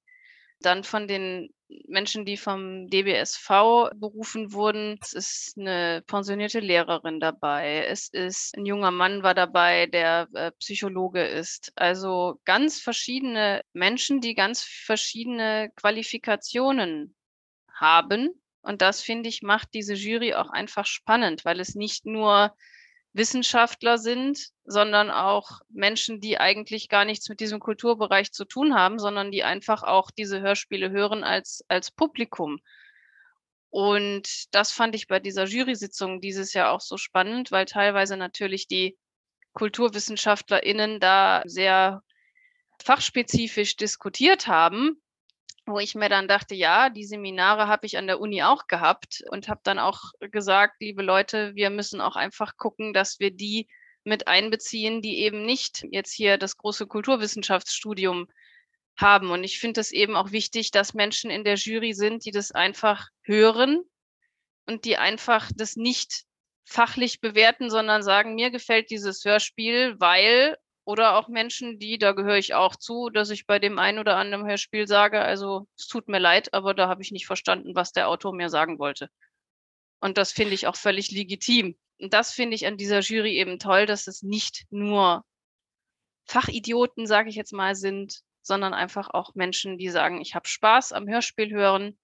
Dann 0.63 0.83
von 0.83 1.07
den 1.07 1.53
Menschen, 1.87 2.25
die 2.25 2.37
vom 2.37 2.87
DBSV 2.87 3.91
berufen 3.95 4.53
wurden. 4.53 4.97
Es 5.01 5.13
ist 5.13 5.57
eine 5.57 6.03
pensionierte 6.05 6.59
Lehrerin 6.59 7.19
dabei. 7.19 7.85
Es 7.87 8.09
ist 8.09 8.55
ein 8.57 8.65
junger 8.65 8.91
Mann 8.91 9.23
war 9.23 9.33
dabei, 9.33 9.87
der 9.87 10.27
äh, 10.33 10.51
Psychologe 10.59 11.23
ist. 11.23 11.71
Also 11.75 12.39
ganz 12.45 12.79
verschiedene 12.79 13.61
Menschen, 13.73 14.21
die 14.21 14.35
ganz 14.35 14.63
verschiedene 14.63 15.71
Qualifikationen 15.75 17.15
haben. 17.73 18.29
Und 18.61 18.81
das 18.81 19.01
finde 19.01 19.29
ich 19.29 19.41
macht 19.41 19.69
diese 19.73 19.93
Jury 19.93 20.33
auch 20.33 20.49
einfach 20.49 20.85
spannend, 20.85 21.45
weil 21.45 21.59
es 21.59 21.75
nicht 21.75 22.05
nur 22.05 22.55
Wissenschaftler 23.13 23.99
sind, 23.99 24.49
sondern 24.65 25.11
auch 25.11 25.61
Menschen, 25.69 26.19
die 26.19 26.39
eigentlich 26.39 26.89
gar 26.89 27.05
nichts 27.05 27.29
mit 27.29 27.39
diesem 27.39 27.59
Kulturbereich 27.59 28.31
zu 28.31 28.45
tun 28.45 28.73
haben, 28.73 28.97
sondern 28.97 29.31
die 29.31 29.43
einfach 29.43 29.83
auch 29.83 30.09
diese 30.09 30.41
Hörspiele 30.41 30.89
hören 30.89 31.23
als, 31.23 31.63
als 31.67 31.91
Publikum. 31.91 32.59
Und 33.69 34.53
das 34.53 34.71
fand 34.71 34.95
ich 34.95 35.07
bei 35.07 35.19
dieser 35.19 35.45
Jury-Sitzung 35.45 36.21
dieses 36.21 36.53
Jahr 36.53 36.71
auch 36.71 36.81
so 36.81 36.97
spannend, 36.97 37.51
weil 37.51 37.65
teilweise 37.65 38.17
natürlich 38.17 38.67
die 38.67 38.97
KulturwissenschaftlerInnen 39.53 40.99
da 40.99 41.43
sehr 41.45 42.01
fachspezifisch 42.83 43.75
diskutiert 43.75 44.47
haben 44.47 45.02
wo 45.65 45.79
ich 45.79 45.95
mir 45.95 46.09
dann 46.09 46.27
dachte, 46.27 46.55
ja, 46.55 46.89
die 46.89 47.05
Seminare 47.05 47.67
habe 47.67 47.85
ich 47.85 47.97
an 47.97 48.07
der 48.07 48.19
Uni 48.19 48.43
auch 48.43 48.67
gehabt 48.67 49.23
und 49.29 49.47
habe 49.47 49.61
dann 49.63 49.79
auch 49.79 49.99
gesagt, 50.19 50.75
liebe 50.79 51.03
Leute, 51.03 51.55
wir 51.55 51.69
müssen 51.69 52.01
auch 52.01 52.15
einfach 52.15 52.57
gucken, 52.57 52.93
dass 52.93 53.19
wir 53.19 53.31
die 53.31 53.67
mit 54.03 54.27
einbeziehen, 54.27 55.01
die 55.01 55.19
eben 55.19 55.45
nicht 55.45 55.85
jetzt 55.91 56.13
hier 56.13 56.37
das 56.37 56.57
große 56.57 56.87
Kulturwissenschaftsstudium 56.87 58.27
haben. 58.97 59.31
Und 59.31 59.43
ich 59.43 59.59
finde 59.59 59.81
es 59.81 59.91
eben 59.91 60.15
auch 60.15 60.31
wichtig, 60.31 60.71
dass 60.71 60.93
Menschen 60.93 61.31
in 61.31 61.43
der 61.43 61.55
Jury 61.55 61.93
sind, 61.93 62.25
die 62.25 62.31
das 62.31 62.51
einfach 62.51 63.07
hören 63.21 63.81
und 64.67 64.85
die 64.85 64.97
einfach 64.97 65.49
das 65.55 65.75
nicht 65.75 66.23
fachlich 66.65 67.21
bewerten, 67.21 67.69
sondern 67.69 68.03
sagen, 68.03 68.35
mir 68.35 68.51
gefällt 68.51 68.89
dieses 68.89 69.23
Hörspiel, 69.25 69.99
weil 69.99 70.57
oder 70.85 71.17
auch 71.17 71.27
Menschen, 71.27 71.79
die, 71.79 71.97
da 71.97 72.11
gehöre 72.13 72.37
ich 72.37 72.53
auch 72.53 72.75
zu, 72.75 73.09
dass 73.09 73.29
ich 73.29 73.45
bei 73.47 73.59
dem 73.59 73.79
einen 73.79 73.99
oder 73.99 74.17
anderen 74.17 74.45
Hörspiel 74.45 74.87
sage, 74.87 75.21
also 75.21 75.67
es 75.77 75.87
tut 75.87 76.07
mir 76.09 76.19
leid, 76.19 76.53
aber 76.53 76.73
da 76.73 76.87
habe 76.89 77.01
ich 77.01 77.11
nicht 77.11 77.25
verstanden, 77.25 77.75
was 77.75 77.91
der 77.93 78.09
Autor 78.09 78.33
mir 78.33 78.49
sagen 78.49 78.79
wollte. 78.79 79.09
Und 80.01 80.17
das 80.17 80.31
finde 80.33 80.53
ich 80.53 80.67
auch 80.67 80.75
völlig 80.75 81.11
legitim. 81.11 81.77
Und 81.99 82.13
das 82.13 82.33
finde 82.33 82.55
ich 82.55 82.67
an 82.67 82.77
dieser 82.77 82.99
Jury 82.99 83.37
eben 83.37 83.59
toll, 83.59 83.85
dass 83.85 84.07
es 84.07 84.23
nicht 84.23 84.65
nur 84.69 85.23
Fachidioten, 86.25 87.07
sage 87.07 87.29
ich 87.29 87.35
jetzt 87.35 87.53
mal, 87.53 87.75
sind, 87.75 88.21
sondern 88.41 88.73
einfach 88.73 89.09
auch 89.09 89.35
Menschen, 89.35 89.77
die 89.77 89.89
sagen, 89.89 90.19
ich 90.21 90.35
habe 90.35 90.47
Spaß 90.47 90.91
am 90.91 91.07
Hörspiel 91.07 91.51
hören 91.51 91.97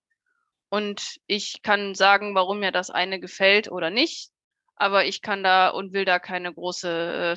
und 0.69 1.19
ich 1.27 1.61
kann 1.63 1.95
sagen, 1.95 2.35
warum 2.35 2.59
mir 2.59 2.71
das 2.71 2.89
eine 2.89 3.19
gefällt 3.19 3.71
oder 3.71 3.89
nicht. 3.89 4.31
aber 4.79 5.05
ich 5.05 5.21
kann 5.21 5.43
da 5.43 5.69
und 5.69 5.93
will 5.93 6.05
da 6.05 6.19
keine 6.19 6.53
große 6.53 7.33
äh, 7.33 7.35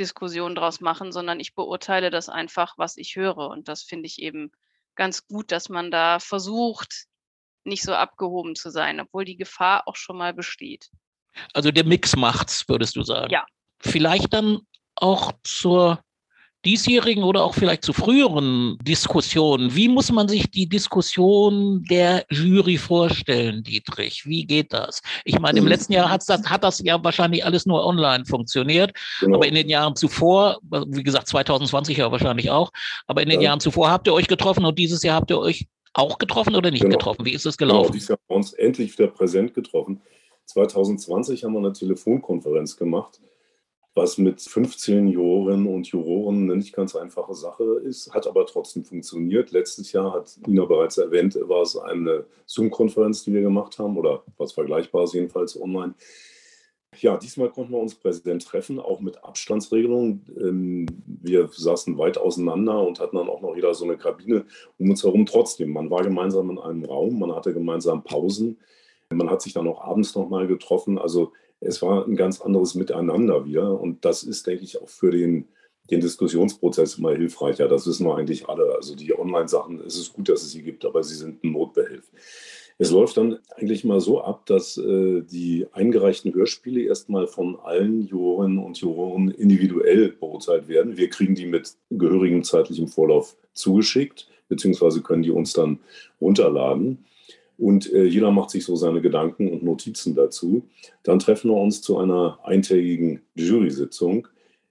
Fachdiskussion 0.00 0.54
draus 0.54 0.80
machen, 0.80 1.12
sondern 1.12 1.40
ich 1.40 1.54
beurteile 1.54 2.10
das 2.10 2.28
einfach, 2.28 2.78
was 2.78 2.96
ich 2.96 3.16
höre. 3.16 3.48
Und 3.50 3.68
das 3.68 3.82
finde 3.82 4.06
ich 4.06 4.20
eben 4.20 4.50
ganz 4.94 5.26
gut, 5.26 5.52
dass 5.52 5.68
man 5.68 5.90
da 5.90 6.18
versucht, 6.20 7.06
nicht 7.64 7.82
so 7.82 7.94
abgehoben 7.94 8.56
zu 8.56 8.70
sein, 8.70 9.00
obwohl 9.00 9.26
die 9.26 9.36
Gefahr 9.36 9.86
auch 9.86 9.96
schon 9.96 10.16
mal 10.16 10.32
besteht. 10.32 10.88
Also 11.52 11.70
der 11.70 11.84
Mix 11.84 12.16
macht's, 12.16 12.66
würdest 12.68 12.96
du 12.96 13.02
sagen. 13.02 13.30
Ja. 13.30 13.44
Vielleicht 13.78 14.32
dann 14.32 14.60
auch 14.96 15.32
zur 15.44 16.02
diesjährigen 16.64 17.24
oder 17.24 17.42
auch 17.42 17.54
vielleicht 17.54 17.84
zu 17.84 17.92
früheren 17.92 18.76
Diskussionen. 18.82 19.74
Wie 19.74 19.88
muss 19.88 20.12
man 20.12 20.28
sich 20.28 20.50
die 20.50 20.68
Diskussion 20.68 21.84
der 21.88 22.24
Jury 22.30 22.76
vorstellen, 22.76 23.62
Dietrich? 23.62 24.26
Wie 24.26 24.44
geht 24.44 24.72
das? 24.72 25.00
Ich 25.24 25.38
meine, 25.38 25.58
im 25.58 25.66
letzten 25.66 25.94
Jahr 25.94 26.10
hat's 26.10 26.26
das, 26.26 26.48
hat 26.48 26.62
das 26.62 26.80
ja 26.80 27.02
wahrscheinlich 27.02 27.44
alles 27.44 27.64
nur 27.64 27.84
online 27.84 28.24
funktioniert, 28.26 28.92
genau. 29.20 29.36
aber 29.36 29.46
in 29.46 29.54
den 29.54 29.68
Jahren 29.68 29.96
zuvor, 29.96 30.58
wie 30.88 31.02
gesagt, 31.02 31.28
2020 31.28 31.96
ja 31.96 32.12
wahrscheinlich 32.12 32.50
auch, 32.50 32.70
aber 33.06 33.22
in 33.22 33.30
den 33.30 33.40
ja. 33.40 33.48
Jahren 33.48 33.60
zuvor 33.60 33.90
habt 33.90 34.06
ihr 34.06 34.12
euch 34.12 34.28
getroffen 34.28 34.64
und 34.64 34.78
dieses 34.78 35.02
Jahr 35.02 35.16
habt 35.16 35.30
ihr 35.30 35.38
euch 35.38 35.66
auch 35.94 36.18
getroffen 36.18 36.54
oder 36.54 36.70
nicht 36.70 36.82
genau. 36.82 36.96
getroffen? 36.96 37.24
Wie 37.24 37.32
ist 37.32 37.46
es 37.46 37.56
gelaufen? 37.56 37.84
Genau, 37.84 37.92
dieses 37.92 38.08
Jahr 38.08 38.18
haben 38.18 38.28
wir 38.28 38.36
uns 38.36 38.52
endlich 38.52 38.98
wieder 38.98 39.08
präsent 39.08 39.54
getroffen. 39.54 40.02
2020 40.44 41.44
haben 41.44 41.52
wir 41.52 41.58
eine 41.58 41.72
Telefonkonferenz 41.72 42.76
gemacht 42.76 43.20
was 43.94 44.18
mit 44.18 44.40
15 44.40 45.08
Jurorinnen 45.08 45.66
und 45.66 45.88
Juroren 45.88 46.44
eine 46.44 46.56
nicht 46.56 46.72
ganz 46.72 46.94
einfache 46.94 47.34
Sache 47.34 47.64
ist, 47.84 48.12
hat 48.14 48.26
aber 48.26 48.46
trotzdem 48.46 48.84
funktioniert. 48.84 49.50
Letztes 49.50 49.92
Jahr 49.92 50.12
hat 50.12 50.38
Nina 50.46 50.64
bereits 50.64 50.98
erwähnt, 50.98 51.36
war 51.42 51.62
es 51.62 51.76
eine 51.76 52.24
Zoom-Konferenz, 52.46 53.24
die 53.24 53.32
wir 53.32 53.42
gemacht 53.42 53.78
haben 53.78 53.96
oder 53.96 54.22
was 54.36 54.52
Vergleichbares 54.52 55.12
jedenfalls 55.12 55.60
online. 55.60 55.94
Ja, 56.98 57.16
diesmal 57.16 57.50
konnten 57.50 57.72
wir 57.72 57.78
uns 57.78 57.94
präsent 57.94 58.44
treffen, 58.44 58.80
auch 58.80 59.00
mit 59.00 59.22
Abstandsregelungen. 59.24 60.24
Ähm, 60.40 60.86
wir 61.06 61.48
saßen 61.52 61.96
weit 61.98 62.18
auseinander 62.18 62.84
und 62.84 62.98
hatten 63.00 63.16
dann 63.16 63.28
auch 63.28 63.40
noch 63.40 63.54
jeder 63.54 63.74
so 63.74 63.84
eine 63.84 63.96
Kabine 63.96 64.44
um 64.76 64.90
uns 64.90 65.04
herum. 65.04 65.24
Trotzdem, 65.24 65.72
man 65.72 65.88
war 65.90 66.02
gemeinsam 66.02 66.50
in 66.50 66.58
einem 66.58 66.84
Raum, 66.84 67.18
man 67.18 67.34
hatte 67.34 67.54
gemeinsam 67.54 68.02
Pausen, 68.02 68.58
man 69.08 69.30
hat 69.30 69.40
sich 69.40 69.52
dann 69.52 69.68
auch 69.68 69.82
abends 69.82 70.14
nochmal 70.14 70.48
getroffen. 70.48 70.98
Also 70.98 71.32
es 71.60 71.82
war 71.82 72.06
ein 72.06 72.16
ganz 72.16 72.40
anderes 72.40 72.74
Miteinander 72.74 73.44
wieder. 73.44 73.78
Und 73.80 74.04
das 74.04 74.22
ist, 74.22 74.46
denke 74.46 74.64
ich, 74.64 74.80
auch 74.80 74.88
für 74.88 75.10
den, 75.10 75.48
den 75.90 76.00
Diskussionsprozess 76.00 76.98
immer 76.98 77.12
hilfreicher. 77.12 77.68
Das 77.68 77.86
wissen 77.86 78.06
wir 78.06 78.16
eigentlich 78.16 78.48
alle. 78.48 78.74
Also 78.74 78.96
die 78.96 79.16
Online-Sachen, 79.16 79.80
es 79.80 79.96
ist 79.96 80.14
gut, 80.14 80.28
dass 80.28 80.42
es 80.42 80.52
sie 80.52 80.62
gibt, 80.62 80.84
aber 80.84 81.02
sie 81.02 81.16
sind 81.16 81.44
ein 81.44 81.52
Notbehelf. 81.52 82.10
Es 82.78 82.90
läuft 82.90 83.18
dann 83.18 83.38
eigentlich 83.56 83.84
mal 83.84 84.00
so 84.00 84.22
ab, 84.22 84.46
dass 84.46 84.78
äh, 84.78 85.20
die 85.20 85.66
eingereichten 85.72 86.32
Hörspiele 86.32 86.80
erstmal 86.80 87.26
von 87.26 87.60
allen 87.60 88.06
Jurorinnen 88.06 88.58
und 88.58 88.78
Juroren 88.78 89.30
individuell 89.30 90.12
beurteilt 90.18 90.66
werden. 90.66 90.96
Wir 90.96 91.10
kriegen 91.10 91.34
die 91.34 91.44
mit 91.44 91.74
gehörigem 91.90 92.42
zeitlichem 92.42 92.88
Vorlauf 92.88 93.36
zugeschickt, 93.52 94.28
beziehungsweise 94.48 95.02
können 95.02 95.22
die 95.22 95.30
uns 95.30 95.52
dann 95.52 95.78
runterladen 96.22 97.04
und 97.60 97.92
äh, 97.92 98.04
jeder 98.04 98.30
macht 98.30 98.50
sich 98.50 98.64
so 98.64 98.74
seine 98.74 99.02
Gedanken 99.02 99.52
und 99.52 99.62
Notizen 99.62 100.14
dazu. 100.14 100.66
Dann 101.02 101.18
treffen 101.18 101.50
wir 101.50 101.56
uns 101.58 101.82
zu 101.82 101.98
einer 101.98 102.38
eintägigen 102.42 103.20
Jury-Sitzung, 103.34 104.26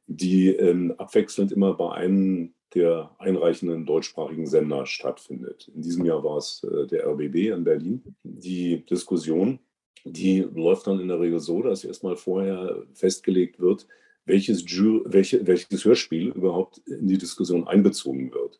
die 0.08 0.50
ähm, 0.50 0.96
abwechselnd 0.98 1.52
immer 1.52 1.76
bei 1.76 1.92
einem 1.92 2.54
der 2.74 3.12
einreichenden 3.20 3.86
deutschsprachigen 3.86 4.48
Sender 4.48 4.88
stattfindet. 4.88 5.72
In 5.76 5.84
diesem 5.84 6.04
Jahr 6.06 6.24
war 6.24 6.38
es 6.38 6.64
äh, 6.64 6.88
der 6.88 7.06
RBB 7.08 7.52
in 7.54 7.64
Berlin. 7.64 8.16
Die 8.24 8.84
Diskussion, 8.86 9.60
die 10.04 10.40
läuft 10.40 10.88
dann 10.88 11.00
in 11.00 11.10
der 11.10 11.20
Regel 11.20 11.40
so, 11.40 11.62
dass 11.62 11.84
erstmal 11.84 12.16
vorher 12.16 12.84
festgelegt 12.94 13.60
wird, 13.60 13.86
welches, 14.26 14.64
Jury, 14.68 15.04
welche, 15.06 15.46
welches 15.46 15.86
Hörspiel 15.86 16.30
überhaupt 16.30 16.80
in 16.88 17.08
die 17.08 17.18
Diskussion 17.20 17.68
einbezogen 17.68 18.32
wird. 18.34 18.60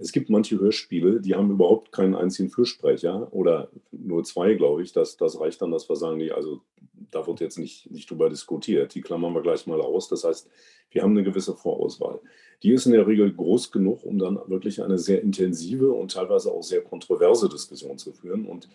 Es 0.00 0.12
gibt 0.12 0.30
manche 0.30 0.58
Hörspiele, 0.58 1.20
die 1.20 1.34
haben 1.34 1.50
überhaupt 1.50 1.92
keinen 1.92 2.14
einzigen 2.14 2.48
Fürsprecher 2.48 3.28
oder 3.32 3.70
nur 3.92 4.24
zwei, 4.24 4.54
glaube 4.54 4.82
ich. 4.82 4.92
Das, 4.92 5.18
das 5.18 5.38
reicht 5.38 5.60
dann, 5.60 5.70
dass 5.70 5.88
wir 5.90 5.96
sagen, 5.96 6.16
nee, 6.16 6.30
also 6.30 6.62
da 7.10 7.26
wird 7.26 7.40
jetzt 7.40 7.58
nicht, 7.58 7.90
nicht 7.90 8.10
drüber 8.10 8.30
diskutiert. 8.30 8.94
Die 8.94 9.02
klammern 9.02 9.34
wir 9.34 9.42
gleich 9.42 9.66
mal 9.66 9.80
aus. 9.80 10.08
Das 10.08 10.24
heißt, 10.24 10.48
wir 10.90 11.02
haben 11.02 11.10
eine 11.10 11.22
gewisse 11.22 11.54
Vorauswahl. 11.54 12.20
Die 12.62 12.72
ist 12.72 12.86
in 12.86 12.92
der 12.92 13.06
Regel 13.06 13.30
groß 13.32 13.72
genug, 13.72 14.02
um 14.04 14.18
dann 14.18 14.38
wirklich 14.46 14.82
eine 14.82 14.98
sehr 14.98 15.22
intensive 15.22 15.92
und 15.92 16.12
teilweise 16.12 16.50
auch 16.50 16.62
sehr 16.62 16.80
kontroverse 16.80 17.50
Diskussion 17.50 17.98
zu 17.98 18.12
führen. 18.12 18.46
Und 18.46 18.68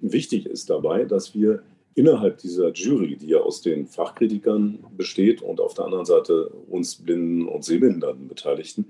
wichtig 0.00 0.46
ist 0.46 0.70
dabei, 0.70 1.04
dass 1.04 1.34
wir 1.34 1.62
innerhalb 1.94 2.38
dieser 2.38 2.72
Jury, 2.72 3.16
die 3.16 3.28
ja 3.28 3.38
aus 3.38 3.62
den 3.62 3.86
Fachkritikern 3.86 4.84
besteht 4.96 5.42
und 5.42 5.60
auf 5.60 5.74
der 5.74 5.84
anderen 5.84 6.04
Seite 6.04 6.48
uns 6.48 6.96
Blinden 6.96 7.46
und 7.46 7.64
Sehbehinderten 7.64 8.26
Beteiligten, 8.26 8.86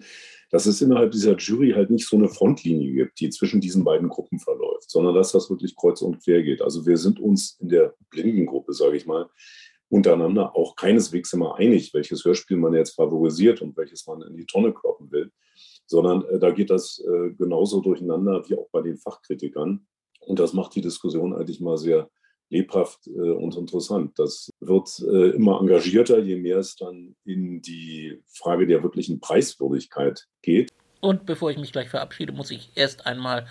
dass 0.54 0.66
es 0.66 0.80
innerhalb 0.80 1.10
dieser 1.10 1.36
Jury 1.36 1.72
halt 1.72 1.90
nicht 1.90 2.06
so 2.06 2.16
eine 2.16 2.28
Frontlinie 2.28 2.92
gibt, 2.92 3.18
die 3.18 3.28
zwischen 3.28 3.60
diesen 3.60 3.82
beiden 3.82 4.08
Gruppen 4.08 4.38
verläuft, 4.38 4.88
sondern 4.88 5.12
dass 5.12 5.32
das 5.32 5.50
wirklich 5.50 5.74
kreuz 5.74 6.00
und 6.00 6.22
quer 6.22 6.44
geht. 6.44 6.62
Also 6.62 6.86
wir 6.86 6.96
sind 6.96 7.18
uns 7.18 7.58
in 7.58 7.70
der 7.70 7.96
Blindengruppe, 8.10 8.72
sage 8.72 8.96
ich 8.96 9.04
mal, 9.04 9.28
untereinander 9.88 10.54
auch 10.54 10.76
keineswegs 10.76 11.32
immer 11.32 11.56
einig, 11.56 11.92
welches 11.92 12.24
Hörspiel 12.24 12.56
man 12.56 12.72
jetzt 12.72 12.94
favorisiert 12.94 13.62
und 13.62 13.76
welches 13.76 14.06
man 14.06 14.22
in 14.22 14.36
die 14.36 14.46
Tonne 14.46 14.72
kloppen 14.72 15.10
will, 15.10 15.32
sondern 15.86 16.24
äh, 16.26 16.38
da 16.38 16.52
geht 16.52 16.70
das 16.70 17.02
äh, 17.04 17.30
genauso 17.30 17.80
durcheinander 17.80 18.48
wie 18.48 18.54
auch 18.54 18.68
bei 18.70 18.80
den 18.80 18.96
Fachkritikern. 18.96 19.88
Und 20.20 20.38
das 20.38 20.52
macht 20.52 20.76
die 20.76 20.82
Diskussion 20.82 21.34
eigentlich 21.34 21.60
mal 21.60 21.78
sehr 21.78 22.08
lebhaft 22.50 23.06
äh, 23.06 23.10
und 23.10 23.56
interessant. 23.56 24.18
Das 24.18 24.50
wird 24.60 24.88
äh, 25.00 25.30
immer 25.30 25.60
engagierter, 25.60 26.18
je 26.18 26.36
mehr 26.36 26.58
es 26.58 26.76
dann 26.76 27.16
in 27.24 27.62
die 27.62 28.20
Frage 28.26 28.66
der 28.66 28.82
wirklichen 28.82 29.20
Preiswürdigkeit 29.20 30.26
geht. 30.42 30.70
Und 31.00 31.26
bevor 31.26 31.50
ich 31.50 31.58
mich 31.58 31.72
gleich 31.72 31.90
verabschiede, 31.90 32.32
muss 32.32 32.50
ich 32.50 32.70
erst 32.76 33.06
einmal 33.06 33.46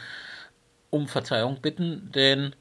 um 0.89 1.07
Verzeihung 1.07 1.61
bitten, 1.61 2.11
denn 2.13 2.55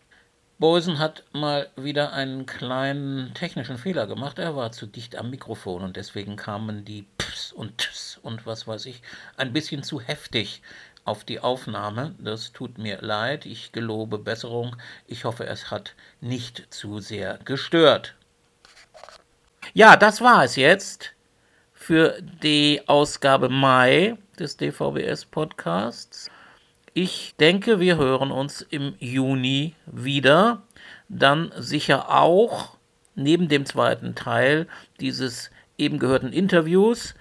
Boysen 0.58 0.98
hat 0.98 1.24
mal 1.32 1.68
wieder 1.76 2.12
einen 2.12 2.46
kleinen 2.46 3.34
technischen 3.34 3.78
Fehler 3.78 4.06
gemacht. 4.06 4.38
Er 4.38 4.54
war 4.54 4.70
zu 4.70 4.86
dicht 4.86 5.16
am 5.16 5.30
Mikrofon 5.30 5.82
und 5.82 5.96
deswegen 5.96 6.36
kamen 6.36 6.84
die 6.84 7.06
Ps 7.18 7.52
und 7.52 7.78
Ts 7.78 8.20
und 8.22 8.46
was 8.46 8.68
weiß 8.68 8.86
ich 8.86 9.02
ein 9.36 9.52
bisschen 9.52 9.82
zu 9.82 10.00
heftig 10.00 10.62
auf 11.04 11.24
die 11.24 11.40
Aufnahme. 11.40 12.14
Das 12.18 12.52
tut 12.52 12.78
mir 12.78 13.00
leid. 13.00 13.46
Ich 13.46 13.72
gelobe 13.72 14.18
Besserung. 14.18 14.76
Ich 15.06 15.24
hoffe, 15.24 15.46
es 15.46 15.70
hat 15.70 15.94
nicht 16.20 16.66
zu 16.72 17.00
sehr 17.00 17.38
gestört. 17.44 18.14
Ja, 19.74 19.96
das 19.96 20.20
war 20.20 20.44
es 20.44 20.56
jetzt 20.56 21.12
für 21.72 22.20
die 22.42 22.82
Ausgabe 22.86 23.48
Mai 23.48 24.16
des 24.38 24.56
DVBS 24.56 25.24
Podcasts. 25.24 26.30
Ich 26.94 27.34
denke, 27.40 27.80
wir 27.80 27.96
hören 27.96 28.30
uns 28.30 28.60
im 28.60 28.94
Juni 28.98 29.74
wieder. 29.86 30.62
Dann 31.08 31.52
sicher 31.56 32.10
auch 32.10 32.76
neben 33.14 33.48
dem 33.48 33.66
zweiten 33.66 34.14
Teil 34.14 34.66
dieses 35.00 35.50
eben 35.78 35.98
gehörten 35.98 36.32
Interviews 36.32 37.14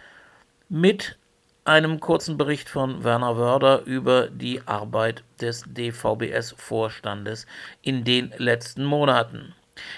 mit 0.69 1.17
einem 1.65 1.99
kurzen 1.99 2.37
Bericht 2.37 2.69
von 2.69 3.03
Werner 3.03 3.37
Wörder 3.37 3.83
über 3.83 4.27
die 4.27 4.61
Arbeit 4.65 5.23
des 5.39 5.63
DVBS-Vorstandes 5.67 7.45
in 7.81 8.03
den 8.03 8.33
letzten 8.37 8.83
Monaten. 8.83 9.53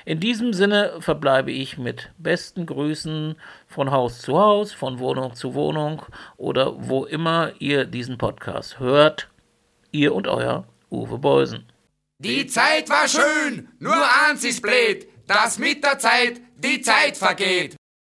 In 0.05 0.19
diesem 0.19 0.53
Sinne 0.53 0.93
verbleibe 0.99 1.51
ich 1.51 1.77
mit 1.77 2.11
besten 2.17 2.65
Grüßen 2.65 3.35
von 3.67 3.91
Haus 3.91 4.19
zu 4.19 4.37
Haus, 4.37 4.71
von 4.73 4.99
Wohnung 4.99 5.35
zu 5.35 5.53
Wohnung 5.53 6.03
oder 6.37 6.73
wo 6.77 7.05
immer 7.05 7.51
ihr 7.59 7.85
diesen 7.85 8.17
Podcast 8.17 8.79
hört. 8.79 9.29
Ihr 9.91 10.13
und 10.13 10.27
euer 10.27 10.65
Uwe 10.91 11.17
Beusen. 11.17 11.65
Die 12.19 12.47
Zeit 12.47 12.89
war 12.89 13.07
schön, 13.07 13.67
nur 13.79 13.95
eins 14.27 14.43
ist 14.43 14.61
blöd, 14.61 15.07
dass 15.27 15.59
mit 15.59 15.83
der 15.83 15.99
Zeit 15.99 16.39
die 16.57 16.81
Zeit 16.81 17.17
vergeht. 17.17 17.75